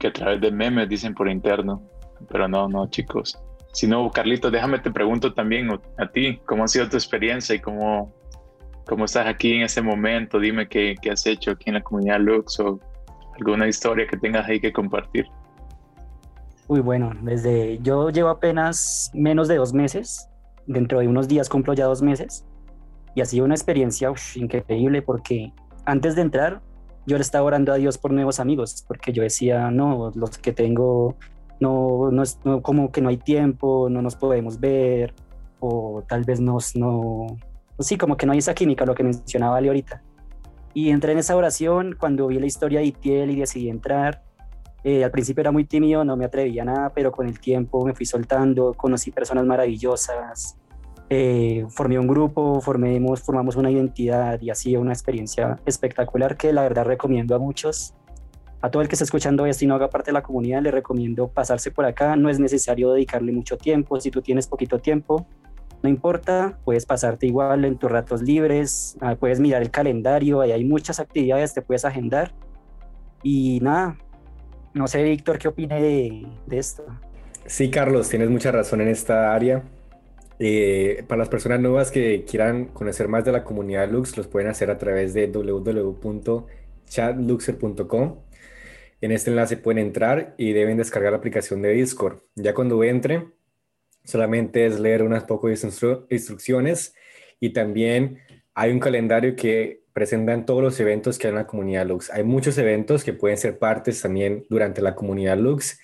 [0.00, 1.82] Que a través de memes dicen por interno,
[2.28, 3.38] pero no, no, chicos.
[3.72, 7.60] Si no, Carlito, déjame te pregunto también a ti, ¿cómo ha sido tu experiencia y
[7.60, 8.12] cómo,
[8.86, 10.40] cómo estás aquí en este momento?
[10.40, 12.80] Dime qué, qué has hecho aquí en la comunidad Lux o
[13.38, 15.26] alguna historia que tengas ahí que compartir.
[16.66, 20.28] Uy, bueno, desde yo llevo apenas menos de dos meses,
[20.66, 22.44] dentro de unos días cumplo ya dos meses,
[23.14, 25.52] y ha sido una experiencia increíble porque
[25.84, 26.60] antes de entrar,
[27.06, 30.52] yo le estaba orando a Dios por nuevos amigos, porque yo decía, no, los que
[30.52, 31.16] tengo,
[31.60, 35.14] no, no, es, como que no hay tiempo, no nos podemos ver,
[35.60, 37.26] o tal vez nos, no,
[37.78, 40.02] sí, como que no hay esa química, lo que mencionaba Ali ahorita.
[40.72, 44.22] Y entré en esa oración cuando vi la historia de Itiel y decidí entrar.
[44.82, 47.84] Eh, al principio era muy tímido, no me atrevía a nada, pero con el tiempo
[47.86, 50.58] me fui soltando, conocí personas maravillosas,
[51.16, 56.62] eh, formé un grupo, formemos, formamos una identidad y así una experiencia espectacular que la
[56.62, 57.94] verdad recomiendo a muchos.
[58.60, 60.72] A todo el que está escuchando esto y no haga parte de la comunidad, le
[60.72, 62.16] recomiendo pasarse por acá.
[62.16, 64.00] No es necesario dedicarle mucho tiempo.
[64.00, 65.26] Si tú tienes poquito tiempo,
[65.84, 70.50] no importa, puedes pasarte igual en tus ratos libres, ah, puedes mirar el calendario, ahí
[70.50, 72.32] hay muchas actividades, te puedes agendar.
[73.22, 73.98] Y nada,
[74.72, 76.84] no sé, Víctor, ¿qué opine de, de esto?
[77.46, 79.62] Sí, Carlos, tienes mucha razón en esta área.
[80.38, 84.48] Eh, para las personas nuevas que quieran conocer más de la comunidad Lux, los pueden
[84.48, 88.18] hacer a través de www.chatluxer.com.
[89.00, 92.18] En este enlace pueden entrar y deben descargar la aplicación de Discord.
[92.34, 93.32] Ya cuando entren,
[94.04, 95.64] solamente es leer unas pocas
[96.10, 96.94] instrucciones
[97.38, 98.18] y también
[98.54, 102.10] hay un calendario que presentan todos los eventos que hay en la comunidad Lux.
[102.10, 105.78] Hay muchos eventos que pueden ser partes también durante la comunidad Lux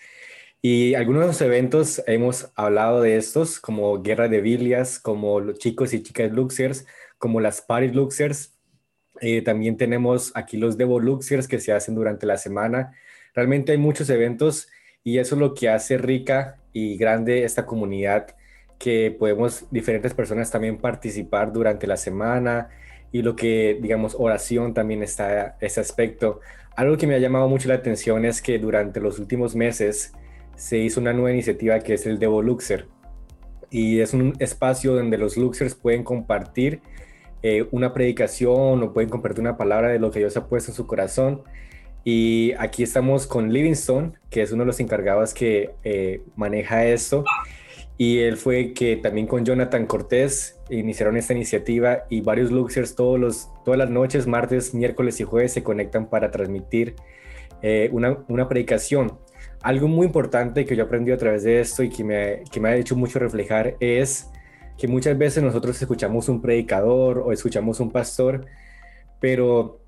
[0.62, 6.02] y algunos eventos hemos hablado de estos, como Guerra de Biblias, como los chicos y
[6.02, 8.58] chicas Luxers, como las Party Luxers.
[9.22, 12.92] Eh, también tenemos aquí los Devo Luxers que se hacen durante la semana.
[13.34, 14.68] Realmente hay muchos eventos
[15.02, 18.36] y eso es lo que hace rica y grande esta comunidad,
[18.78, 22.68] que podemos diferentes personas también participar durante la semana
[23.12, 26.40] y lo que, digamos, oración también está ese aspecto.
[26.76, 30.12] Algo que me ha llamado mucho la atención es que durante los últimos meses
[30.60, 32.86] se hizo una nueva iniciativa que es el Devo Luxer.
[33.70, 36.82] Y es un espacio donde los Luxers pueden compartir
[37.42, 40.76] eh, una predicación o pueden compartir una palabra de lo que Dios ha puesto en
[40.76, 41.42] su corazón.
[42.04, 47.24] Y aquí estamos con Livingstone, que es uno de los encargados que eh, maneja esto.
[47.96, 53.18] Y él fue que también con Jonathan Cortés iniciaron esta iniciativa y varios Luxers todos
[53.18, 56.96] los, todas las noches, martes, miércoles y jueves se conectan para transmitir
[57.62, 59.18] eh, una, una, predicación.
[59.62, 62.70] Algo muy importante que yo aprendí a través de esto y que me, que me
[62.70, 64.30] ha hecho mucho reflejar es
[64.78, 68.46] que muchas veces nosotros escuchamos un predicador o escuchamos un pastor,
[69.20, 69.80] pero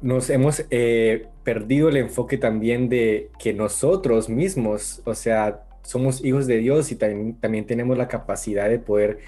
[0.00, 6.46] nos hemos eh, perdido el enfoque también de que nosotros mismos, o sea, somos hijos
[6.46, 9.18] de Dios y también, también tenemos la capacidad de poder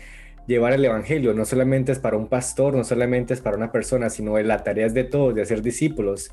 [0.47, 1.35] llevar el Evangelio.
[1.35, 4.87] No solamente es para un pastor, no solamente es para una persona, sino la tarea
[4.87, 6.31] es de todos, de hacer discípulos.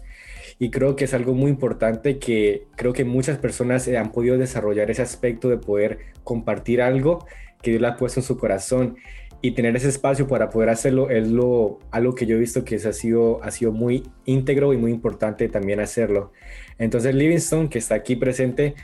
[0.62, 4.92] Y creo que es algo muy importante que creo que muchas personas han podido desarrollar
[4.92, 7.26] ese aspecto de poder compartir algo
[7.64, 8.96] que Dios le ha puesto en su corazón
[9.42, 12.76] y tener ese espacio para poder hacerlo es lo, algo que yo he visto que
[12.76, 16.32] ha, sido, ha sido muy íntegro y muy importante también hacerlo.
[16.78, 18.76] Entonces, Livingstone, que está aquí presente,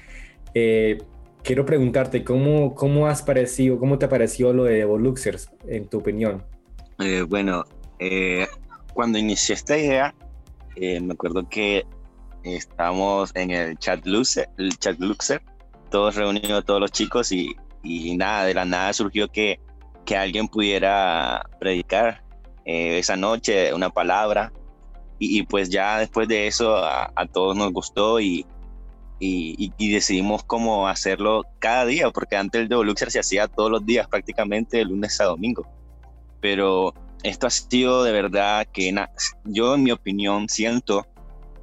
[0.55, 0.97] eh,
[1.43, 6.43] quiero preguntarte, ¿cómo, ¿cómo has parecido, cómo te pareció lo de Evoluxers, en tu opinión?
[6.97, 7.65] Eh, bueno,
[7.99, 8.47] eh,
[8.95, 10.15] cuando inicié esta idea,
[11.01, 11.85] me acuerdo que
[12.43, 15.41] estábamos en el chat Luxer, el chat Luxer,
[15.89, 17.55] todos reunidos, todos los chicos, y
[17.87, 19.59] y nada, de la nada surgió que,
[20.05, 22.23] que alguien pudiera predicar
[22.65, 24.51] eh, esa noche una palabra
[25.19, 28.45] y, pues ya después de eso a, todos nos gustó y,
[29.19, 34.07] y, decidimos cómo hacerlo cada día, porque antes el Devoluxer se hacía todos los días
[34.07, 35.65] prácticamente de lunes a domingo.
[36.39, 36.93] Pero
[37.27, 38.93] esto ha sido de verdad que
[39.45, 41.05] yo en mi opinión siento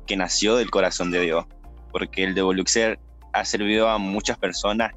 [0.07, 1.47] que nació del corazón de Dios,
[1.91, 2.99] porque el Devoluxer
[3.33, 4.93] ha servido a muchas personas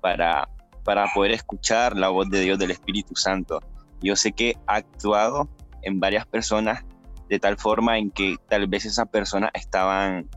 [0.00, 0.48] para
[0.84, 3.60] para poder escuchar la voz de Dios del Espíritu Santo.
[4.00, 5.48] Yo sé que ha actuado
[5.82, 6.84] en varias personas
[7.28, 10.28] de tal forma en que tal vez esas personas estaban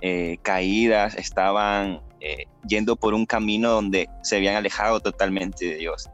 [0.00, 6.10] eh, caídas, estaban eh, yendo por un camino donde se habían alejado totalmente de Dios.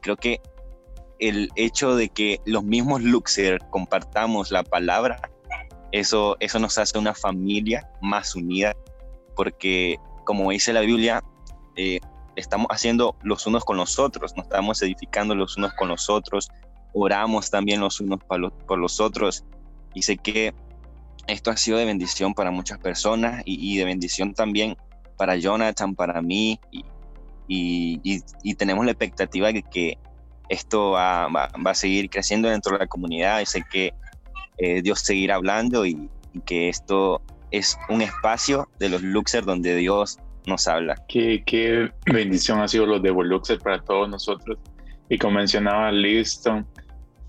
[0.00, 0.40] Creo que
[1.28, 5.20] el hecho de que los mismos Luxer compartamos la palabra,
[5.92, 8.74] eso, eso nos hace una familia más unida,
[9.36, 11.22] porque como dice la Biblia,
[11.76, 12.00] eh,
[12.36, 16.50] estamos haciendo los unos con los otros, nos estamos edificando los unos con los otros,
[16.92, 19.44] oramos también los unos por los otros.
[19.94, 20.54] Y sé que
[21.26, 24.76] esto ha sido de bendición para muchas personas y, de bendición también
[25.16, 26.60] para Jonathan, para mí.
[27.48, 29.98] Y, tenemos la expectativa de que
[30.48, 33.40] esto va, a seguir creciendo dentro de la comunidad.
[33.40, 33.94] Y sé que
[34.58, 36.08] eh, Dios seguirá hablando y,
[36.46, 40.96] que esto es un espacio de los Luxer donde Dios nos habla.
[41.08, 44.58] Qué, bendición ha sido los de Voluxer para todos nosotros.
[45.08, 46.64] Y como mencionaba Listo,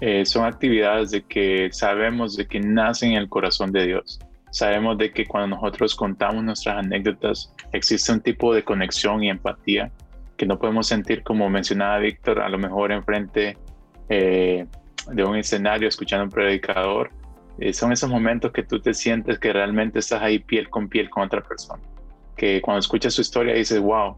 [0.02, 4.20] eh, son actividades de que sabemos de que nacen en el corazón de Dios.
[4.52, 9.92] Sabemos de que cuando nosotros contamos nuestras anécdotas existe un tipo de conexión y empatía
[10.38, 13.58] que no podemos sentir como mencionaba Víctor, a lo mejor enfrente
[14.10, 14.66] eh,
[15.12, 17.12] de un escenario escuchando un predicador.
[17.60, 21.10] Eh, son esos momentos que tú te sientes que realmente estás ahí piel con piel
[21.10, 21.82] con otra persona
[22.36, 24.16] que cuando escuchas su historia dices, wow,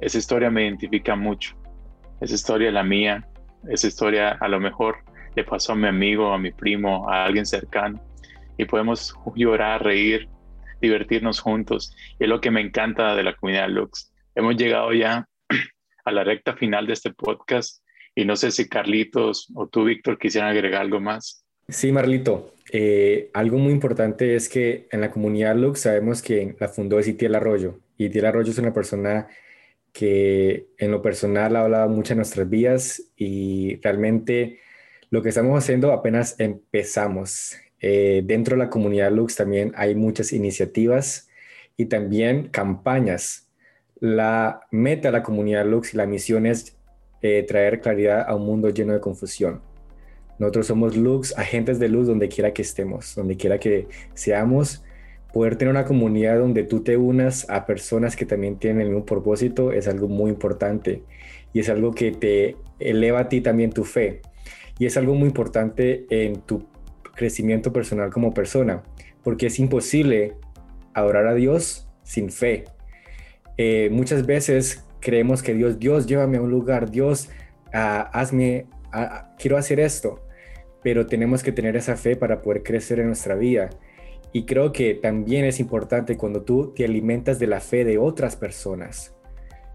[0.00, 1.56] esa historia me identifica mucho,
[2.20, 3.26] esa historia es la mía,
[3.68, 4.98] esa historia a lo mejor
[5.34, 8.00] le pasó a mi amigo, a mi primo, a alguien cercano,
[8.56, 10.28] y podemos llorar, reír,
[10.80, 11.94] divertirnos juntos.
[12.18, 14.12] Y es lo que me encanta de la comunidad Lux.
[14.34, 15.26] Hemos llegado ya
[16.04, 17.82] a la recta final de este podcast
[18.14, 21.44] y no sé si Carlitos o tú, Víctor, quisieran agregar algo más.
[21.68, 22.54] Sí, Marlito.
[22.70, 27.34] Eh, algo muy importante es que en la comunidad Lux sabemos que la fundó Itiel
[27.34, 27.78] Arroyo.
[27.98, 29.28] Itiel Arroyo es una persona
[29.92, 34.60] que en lo personal ha hablado mucho en nuestras vidas y realmente
[35.10, 37.56] lo que estamos haciendo apenas empezamos.
[37.80, 41.28] Eh, dentro de la comunidad Lux también hay muchas iniciativas
[41.76, 43.41] y también campañas.
[44.02, 46.76] La meta de la comunidad Lux y la misión es
[47.20, 49.60] eh, traer claridad a un mundo lleno de confusión.
[50.40, 54.82] Nosotros somos lux, agentes de luz donde quiera que estemos, donde quiera que seamos.
[55.32, 59.06] Poder tener una comunidad donde tú te unas a personas que también tienen el mismo
[59.06, 61.04] propósito es algo muy importante
[61.52, 64.20] y es algo que te eleva a ti también tu fe.
[64.80, 66.66] Y es algo muy importante en tu
[67.14, 68.82] crecimiento personal como persona,
[69.22, 70.32] porque es imposible
[70.92, 72.64] adorar a Dios sin fe.
[73.56, 77.28] Eh, muchas veces creemos que Dios, Dios, llévame a un lugar, Dios,
[77.72, 80.20] ah, hazme, ah, quiero hacer esto
[80.82, 83.70] pero tenemos que tener esa fe para poder crecer en nuestra vida.
[84.32, 88.36] Y creo que también es importante cuando tú te alimentas de la fe de otras
[88.36, 89.14] personas.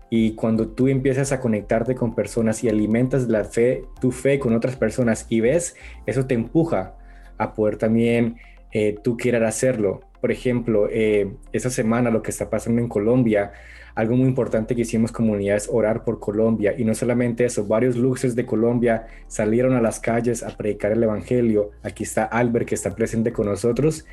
[0.09, 4.55] Y cuando tú empiezas a conectarte con personas y alimentas la fe, tu fe con
[4.55, 5.75] otras personas y ves,
[6.05, 6.95] eso te empuja
[7.37, 8.37] a poder también
[8.77, 10.01] eh, tú querer hacerlo.
[10.21, 13.51] Por ejemplo, eh, esta semana lo que está pasando en Colombia,
[13.95, 16.75] algo muy importante que hicimos comunidad es orar por Colombia.
[16.77, 21.01] Y no solamente eso, varios luxes de Colombia salieron a las calles a predicar el
[21.01, 21.71] Evangelio.
[21.81, 24.05] Aquí está Albert que está presente con nosotros.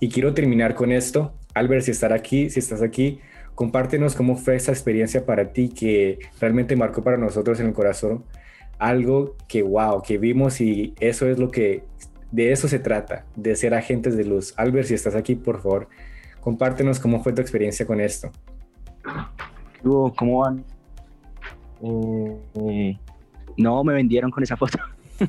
[0.00, 1.32] Y quiero terminar con esto.
[1.54, 3.20] Albert, si estás aquí, si estás aquí,
[3.54, 8.24] compártenos cómo fue esa experiencia para ti que realmente marcó para nosotros en el corazón
[8.78, 11.84] algo que wow, que vimos y eso es lo que
[12.30, 14.54] de eso se trata, de ser agentes de luz.
[14.56, 15.88] Albert, si estás aquí, por favor,
[16.40, 18.30] compártenos cómo fue tu experiencia con esto.
[19.82, 20.64] ¿Cómo van?
[21.82, 22.98] Eh,
[23.56, 24.78] no, me vendieron con esa foto.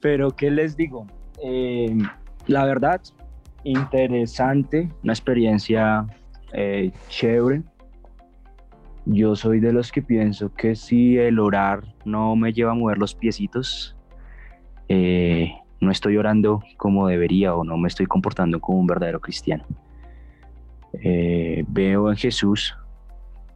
[0.00, 1.06] Pero, ¿qué les digo?
[1.42, 1.96] Eh,
[2.46, 3.00] la verdad,
[3.64, 6.06] interesante, una experiencia
[6.52, 7.62] eh, chévere.
[9.06, 12.98] Yo soy de los que pienso que si el orar no me lleva a mover
[12.98, 13.97] los piecitos,
[14.88, 19.64] no estoy orando como debería o no me estoy comportando como un verdadero cristiano.
[20.92, 22.76] Eh, veo en Jesús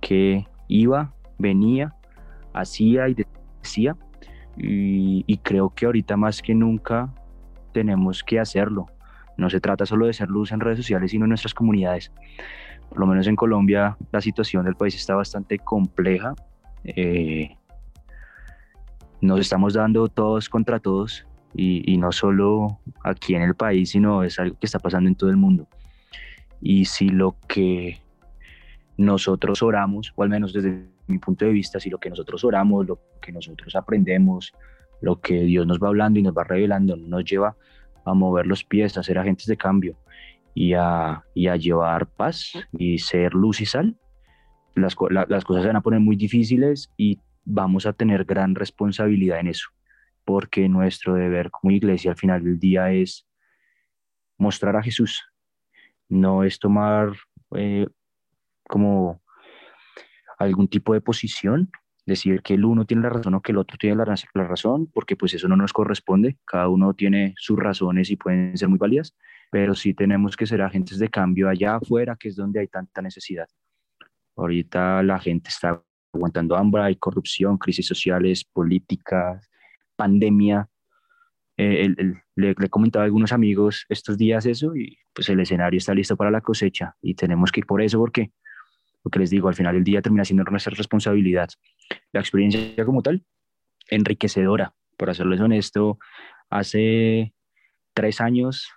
[0.01, 1.95] que iba, venía,
[2.53, 3.16] hacía y
[3.62, 3.97] decía,
[4.57, 7.12] y, creo que ahorita más que nunca
[7.72, 8.87] tenemos que hacerlo.
[9.39, 12.12] No se trata solo de ser luz en redes sociales, sino en nuestras comunidades.
[12.91, 16.35] Por lo menos en Colombia la situación del país está bastante compleja.
[16.85, 17.57] Eh,
[19.23, 24.39] nos estamos dando todos contra todos y, no solo aquí en el país, sino es
[24.39, 25.68] algo que está pasando en todo el mundo.
[26.61, 28.01] Y si lo que
[28.97, 32.87] nosotros oramos, o al menos desde mi punto de vista, si lo que nosotros oramos,
[32.87, 34.53] lo que nosotros aprendemos,
[35.01, 37.57] lo que Dios nos va hablando y nos va revelando, nos lleva
[38.05, 39.97] a mover los pies, a ser agentes de cambio
[40.53, 43.97] y a, y a llevar paz y ser luz y sal,
[44.75, 44.97] las,
[45.29, 49.49] las cosas se van a poner muy difíciles y vamos a tener gran responsabilidad en
[49.49, 49.68] eso,
[50.24, 53.26] porque nuestro deber como iglesia al final del día es
[54.38, 55.22] mostrar a Jesús,
[56.09, 57.12] no es tomar
[57.57, 57.86] eh,
[58.68, 59.22] como
[60.38, 61.70] algún tipo de posición,
[62.05, 64.88] decir que el uno tiene la razón o que el otro tiene la, la, razón,
[64.93, 68.78] porque pues eso no nos corresponde, cada uno tiene sus razones y pueden ser muy
[68.78, 69.16] válidas,
[69.51, 73.03] pero sí tenemos que ser agentes de cambio allá afuera, que es donde hay tanta
[73.03, 73.49] necesidad.
[74.36, 75.82] Ahorita la gente está
[76.12, 79.48] aguantando hambre, hay corrupción, crisis sociales, políticas,
[79.96, 80.68] pandemia,
[81.56, 81.94] eh,
[82.34, 86.16] le, he comentado a algunos amigos estos días eso y pues el escenario está listo
[86.16, 88.32] para la cosecha y tenemos que ir por eso porque
[89.04, 91.48] lo que les digo, al final del día termina siendo nuestra responsabilidad.
[92.12, 93.24] La experiencia como tal,
[93.88, 95.98] enriquecedora, por hacerles honesto,
[96.48, 97.34] hace
[97.94, 98.70] tres años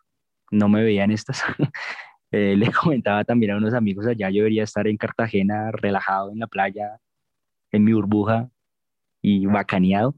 [0.49, 1.43] no me veía en estas.
[2.31, 6.39] eh, le comentaba también a unos amigos allá, yo debería estar en Cartagena, relajado en
[6.39, 6.99] la playa,
[7.76, 8.49] en mi burbuja
[9.21, 10.15] y bacaneado.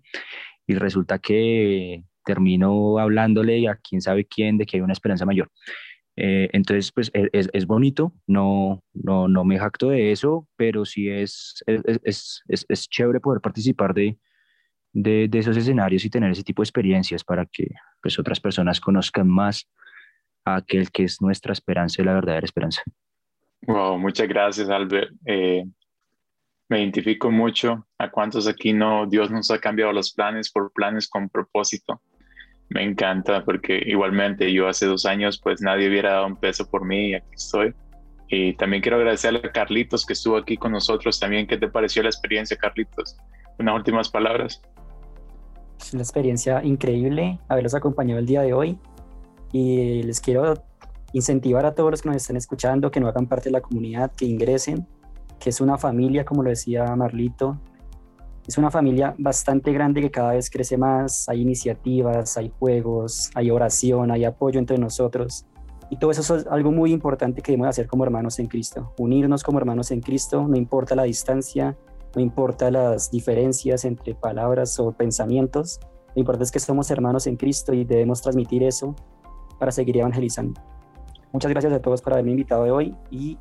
[0.65, 5.49] Y resulta que termino hablándole a quién sabe quién de que hay una esperanza mayor.
[6.17, 10.83] Eh, entonces, pues e, es, es, bonito, no, no, no me jacto de eso, pero
[10.83, 14.17] sí es, es, es, es chévere poder participar de,
[14.93, 17.67] de, de, esos escenarios y tener ese tipo de experiencias para que
[18.01, 19.69] pues, otras personas conozcan más
[20.43, 22.81] a aquel que es nuestra esperanza y la verdadera esperanza.
[23.61, 25.11] Wow, muchas gracias, Albert.
[25.25, 25.63] Eh,
[26.69, 31.07] me identifico mucho a cuántos aquí no, Dios nos ha cambiado los planes por planes
[31.07, 32.01] con propósito.
[32.69, 36.85] Me encanta porque igualmente yo hace dos años pues nadie hubiera dado un peso por
[36.85, 37.73] mí y aquí estoy.
[38.29, 41.47] Y también quiero agradecerle a Carlitos que estuvo aquí con nosotros también.
[41.47, 43.15] ¿Qué te pareció la experiencia, Carlitos?
[43.57, 44.61] Unas últimas palabras.
[45.79, 48.77] Es una experiencia increíble haberlos acompañado el día de hoy
[49.53, 50.55] y les quiero
[51.13, 54.11] incentivar a todos los que nos están escuchando que no hagan parte de la comunidad,
[54.13, 54.85] que ingresen,
[55.39, 57.59] que es una familia, como lo decía Marlito,
[58.47, 63.51] es una familia bastante grande que cada vez crece más, hay iniciativas, hay juegos, hay
[63.51, 65.45] oración, hay apoyo entre nosotros.
[65.89, 69.43] Y todo eso es algo muy importante que debemos hacer como hermanos en Cristo, unirnos
[69.43, 71.77] como hermanos en Cristo, no importa la distancia,
[72.15, 75.79] no importa las diferencias entre palabras o pensamientos,
[76.15, 78.95] lo importante es que somos hermanos en Cristo y debemos transmitir eso
[79.59, 80.59] para seguir evangelizando.
[81.31, 83.37] Muchas gracias a todos por haberme invitado de hoy y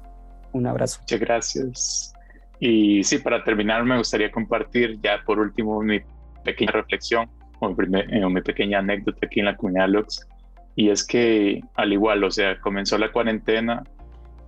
[0.56, 1.00] un abrazo.
[1.00, 2.14] Muchas gracias.
[2.58, 6.00] Y sí, para terminar, me gustaría compartir ya por último mi
[6.44, 7.28] pequeña reflexión
[7.60, 10.26] o mi, eh, mi pequeña anécdota aquí en la comunidad Lux.
[10.74, 13.82] Y es que al igual, o sea, comenzó la cuarentena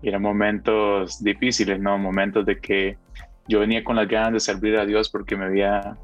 [0.02, 1.98] y eran momentos difíciles, ¿no?
[1.98, 2.96] Momentos de que
[3.48, 5.96] yo venía con las ganas de servir a Dios porque me había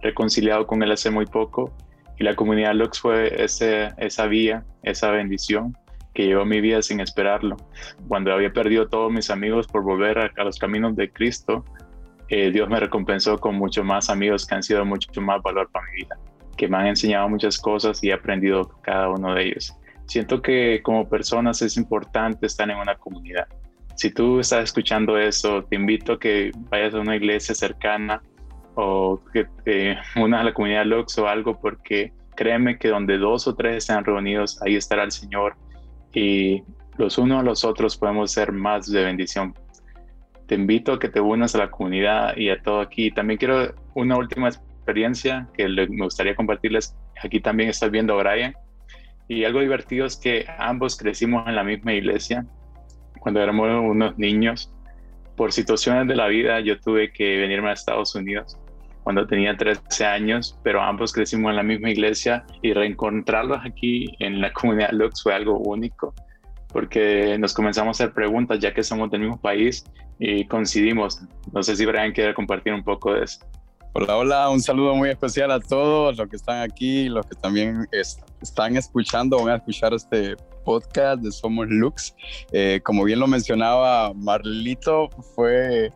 [0.00, 1.72] reconciliado con Él hace muy poco
[2.18, 5.76] y la comunidad Lux fue ese, esa vía, esa bendición
[6.14, 7.56] que llevó mi vida sin esperarlo.
[8.08, 11.64] Cuando había perdido todos mis amigos por volver a, los caminos de Cristo,
[12.28, 15.86] eh, Dios me recompensó con muchos más amigos que han sido mucho más valor para
[15.90, 16.18] mi vida,
[16.56, 19.74] que me han enseñado muchas cosas y he aprendido cada uno de ellos.
[20.06, 23.46] Siento que como personas es importante estar en una comunidad.
[23.94, 28.22] Si tú estás escuchando eso, te invito a que vayas a una iglesia cercana
[28.74, 33.46] o que te unas a la comunidad Lux o algo, porque créeme que donde dos
[33.46, 35.56] o tres están reunidos, ahí estará el Señor
[36.12, 36.62] y
[36.96, 39.54] los unos a los otros podemos ser más de bendición.
[40.46, 43.10] Te invito a que te unas a la comunidad y a todo aquí.
[43.10, 46.94] También quiero una última experiencia que me gustaría compartirles.
[47.22, 48.54] Aquí también estás viendo a Brian.
[49.28, 52.44] Y algo divertido es que ambos crecimos en la misma iglesia
[53.20, 54.70] cuando éramos unos niños.
[55.36, 58.58] Por situaciones de la vida yo tuve que venirme a Estados Unidos
[59.02, 64.40] cuando tenía 13 años, pero ambos crecimos en la misma iglesia y reencontrarlos aquí en
[64.40, 66.14] la comunidad Lux fue algo único
[66.72, 69.84] porque nos comenzamos a hacer preguntas ya que somos del mismo país
[70.18, 71.20] y coincidimos.
[71.52, 73.44] No sé si Brian quiere compartir un poco de eso.
[73.94, 77.86] Hola, hola, un saludo muy especial a todos los que están aquí, los que también
[78.40, 80.34] están escuchando, van a escuchar este
[80.64, 82.14] podcast de Somos Lux.
[82.52, 85.92] Eh, como bien lo mencionaba Marlito, fue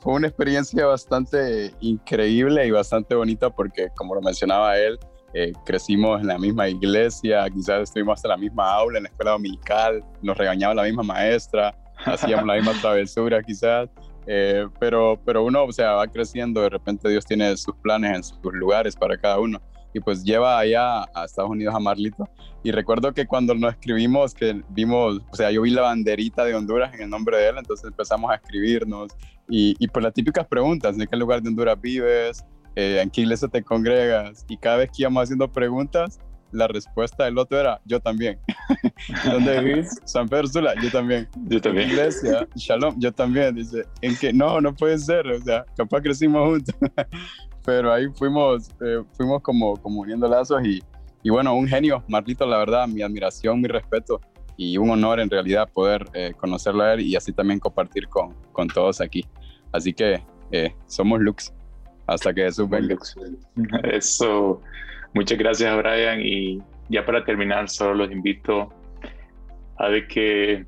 [0.00, 4.98] fue una experiencia bastante increíble y bastante bonita porque, como lo mencionaba él,
[5.34, 9.32] eh, crecimos en la misma iglesia, quizás estuvimos hasta la misma aula en la escuela
[9.32, 13.88] dominical, nos regañaba la misma maestra, hacíamos la misma travesura quizás,
[14.26, 18.22] eh, pero, pero uno, o sea, va creciendo, de repente Dios tiene sus planes en
[18.24, 19.60] sus lugares para cada uno
[19.92, 22.28] y pues lleva allá a Estados Unidos a Marlito.
[22.62, 26.54] Y recuerdo que cuando nos escribimos, que vimos, o sea, yo vi la banderita de
[26.54, 29.12] Honduras en el nombre de él, entonces empezamos a escribirnos
[29.48, 32.44] y, y pues las típicas preguntas, ¿en qué lugar de Honduras vives?
[32.76, 34.44] Eh, ¿En qué iglesia te congregas?
[34.48, 36.20] Y cada vez que íbamos haciendo preguntas,
[36.52, 38.38] la respuesta del otro era, yo también.
[39.24, 40.00] ¿Dónde vivís?
[40.04, 41.28] San Pedro Sula, yo también.
[41.48, 41.90] Yo también.
[41.90, 43.54] Iglesia, Shalom, yo también.
[43.54, 44.32] Dice, ¿en qué?
[44.32, 46.74] No, no puede ser, o sea, capaz crecimos juntos
[47.70, 50.82] pero ahí fuimos, eh, fuimos como, como uniendo lazos y,
[51.22, 54.20] y, bueno, un genio, Marlito, la verdad, mi admiración, mi respeto
[54.56, 58.34] y un honor en realidad poder eh, conocerlo a él y así también compartir con,
[58.50, 59.24] con todos aquí.
[59.70, 61.52] Así que eh, somos Lux,
[62.08, 62.96] hasta que Jesús venga.
[63.84, 64.60] Eso,
[65.14, 68.68] muchas gracias Brian y ya para terminar solo los invito
[69.76, 70.66] a ver que,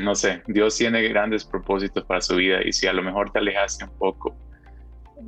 [0.00, 3.38] no sé, Dios tiene grandes propósitos para su vida y si a lo mejor te
[3.38, 4.34] alejaste un poco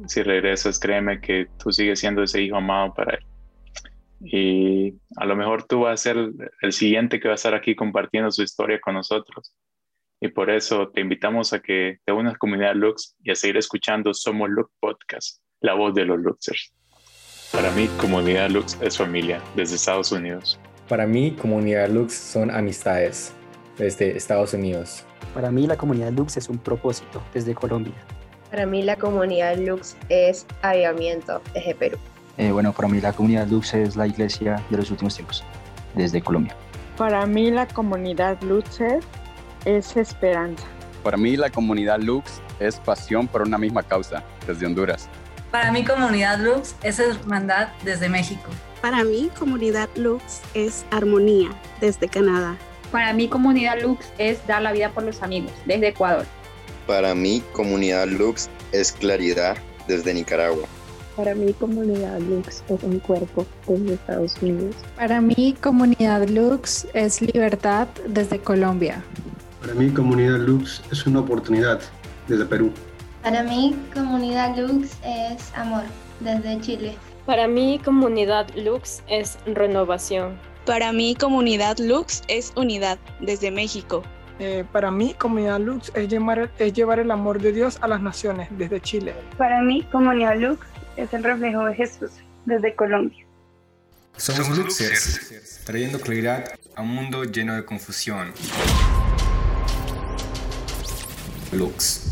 [0.07, 3.25] si regresas, créeme que tú sigues siendo ese hijo amado para él.
[4.21, 6.17] Y a lo mejor tú vas a ser
[6.63, 9.55] el siguiente que va a estar aquí compartiendo su historia con nosotros.
[10.21, 13.57] Y por eso te invitamos a que te unas a Comunidad Lux y a seguir
[13.57, 16.73] escuchando Somos Lux Podcast, la voz de los Luxers.
[17.53, 20.59] Para mí, Comunidad Lux es familia desde Estados Unidos.
[20.89, 23.33] Para mí, Comunidad Lux son amistades
[23.79, 25.07] desde Estados Unidos.
[25.33, 27.95] Para mí, la Comunidad Lux es un propósito desde Colombia.
[28.51, 31.99] Para mí la comunidad Lux es avivamiento desde Perú.
[32.39, 35.45] Eh, bueno, para mí la comunidad Lux es la iglesia de los últimos tiempos,
[35.95, 36.55] desde Colombia.
[36.97, 38.81] Para mí la comunidad Lux
[39.65, 40.65] es esperanza.
[41.03, 45.09] Para mí la comunidad Lux es pasión por una misma causa, desde Honduras.
[45.51, 48.49] Para mí comunidad Lux es hermandad desde México.
[48.81, 52.57] Para mí comunidad Lux es armonía desde Canadá.
[52.93, 56.25] Para mí comunidad Lux es dar la vida por los amigos desde Ecuador.
[56.89, 59.59] Para mí, Comunidad Lux es claridad
[59.89, 60.67] desde Nicaragua.
[61.17, 64.75] Para mí, Comunidad Lux es un cuerpo desde Estados Unidos.
[64.97, 69.05] Para mí, Comunidad Lux es libertad desde Colombia.
[69.61, 71.79] Para mí, Comunidad Lux es una oportunidad
[72.27, 72.73] desde Perú.
[73.23, 75.83] Para mí, Comunidad Lux es amor
[76.21, 76.97] desde Chile.
[77.27, 80.39] Para mí, Comunidad Lux es renovación.
[80.65, 84.03] Para mí, Comunidad Lux es unidad desde México.
[84.39, 88.01] Eh, para mí, Comunidad Lux es llevar, es llevar el amor de Dios a las
[88.01, 89.15] naciones desde Chile.
[89.37, 90.65] Para mí, Comunidad Lux
[90.97, 92.11] es el reflejo de Jesús
[92.45, 93.27] desde Colombia.
[94.17, 98.33] Somos Luxers, trayendo claridad a un mundo lleno de confusión.
[101.53, 102.08] Lux.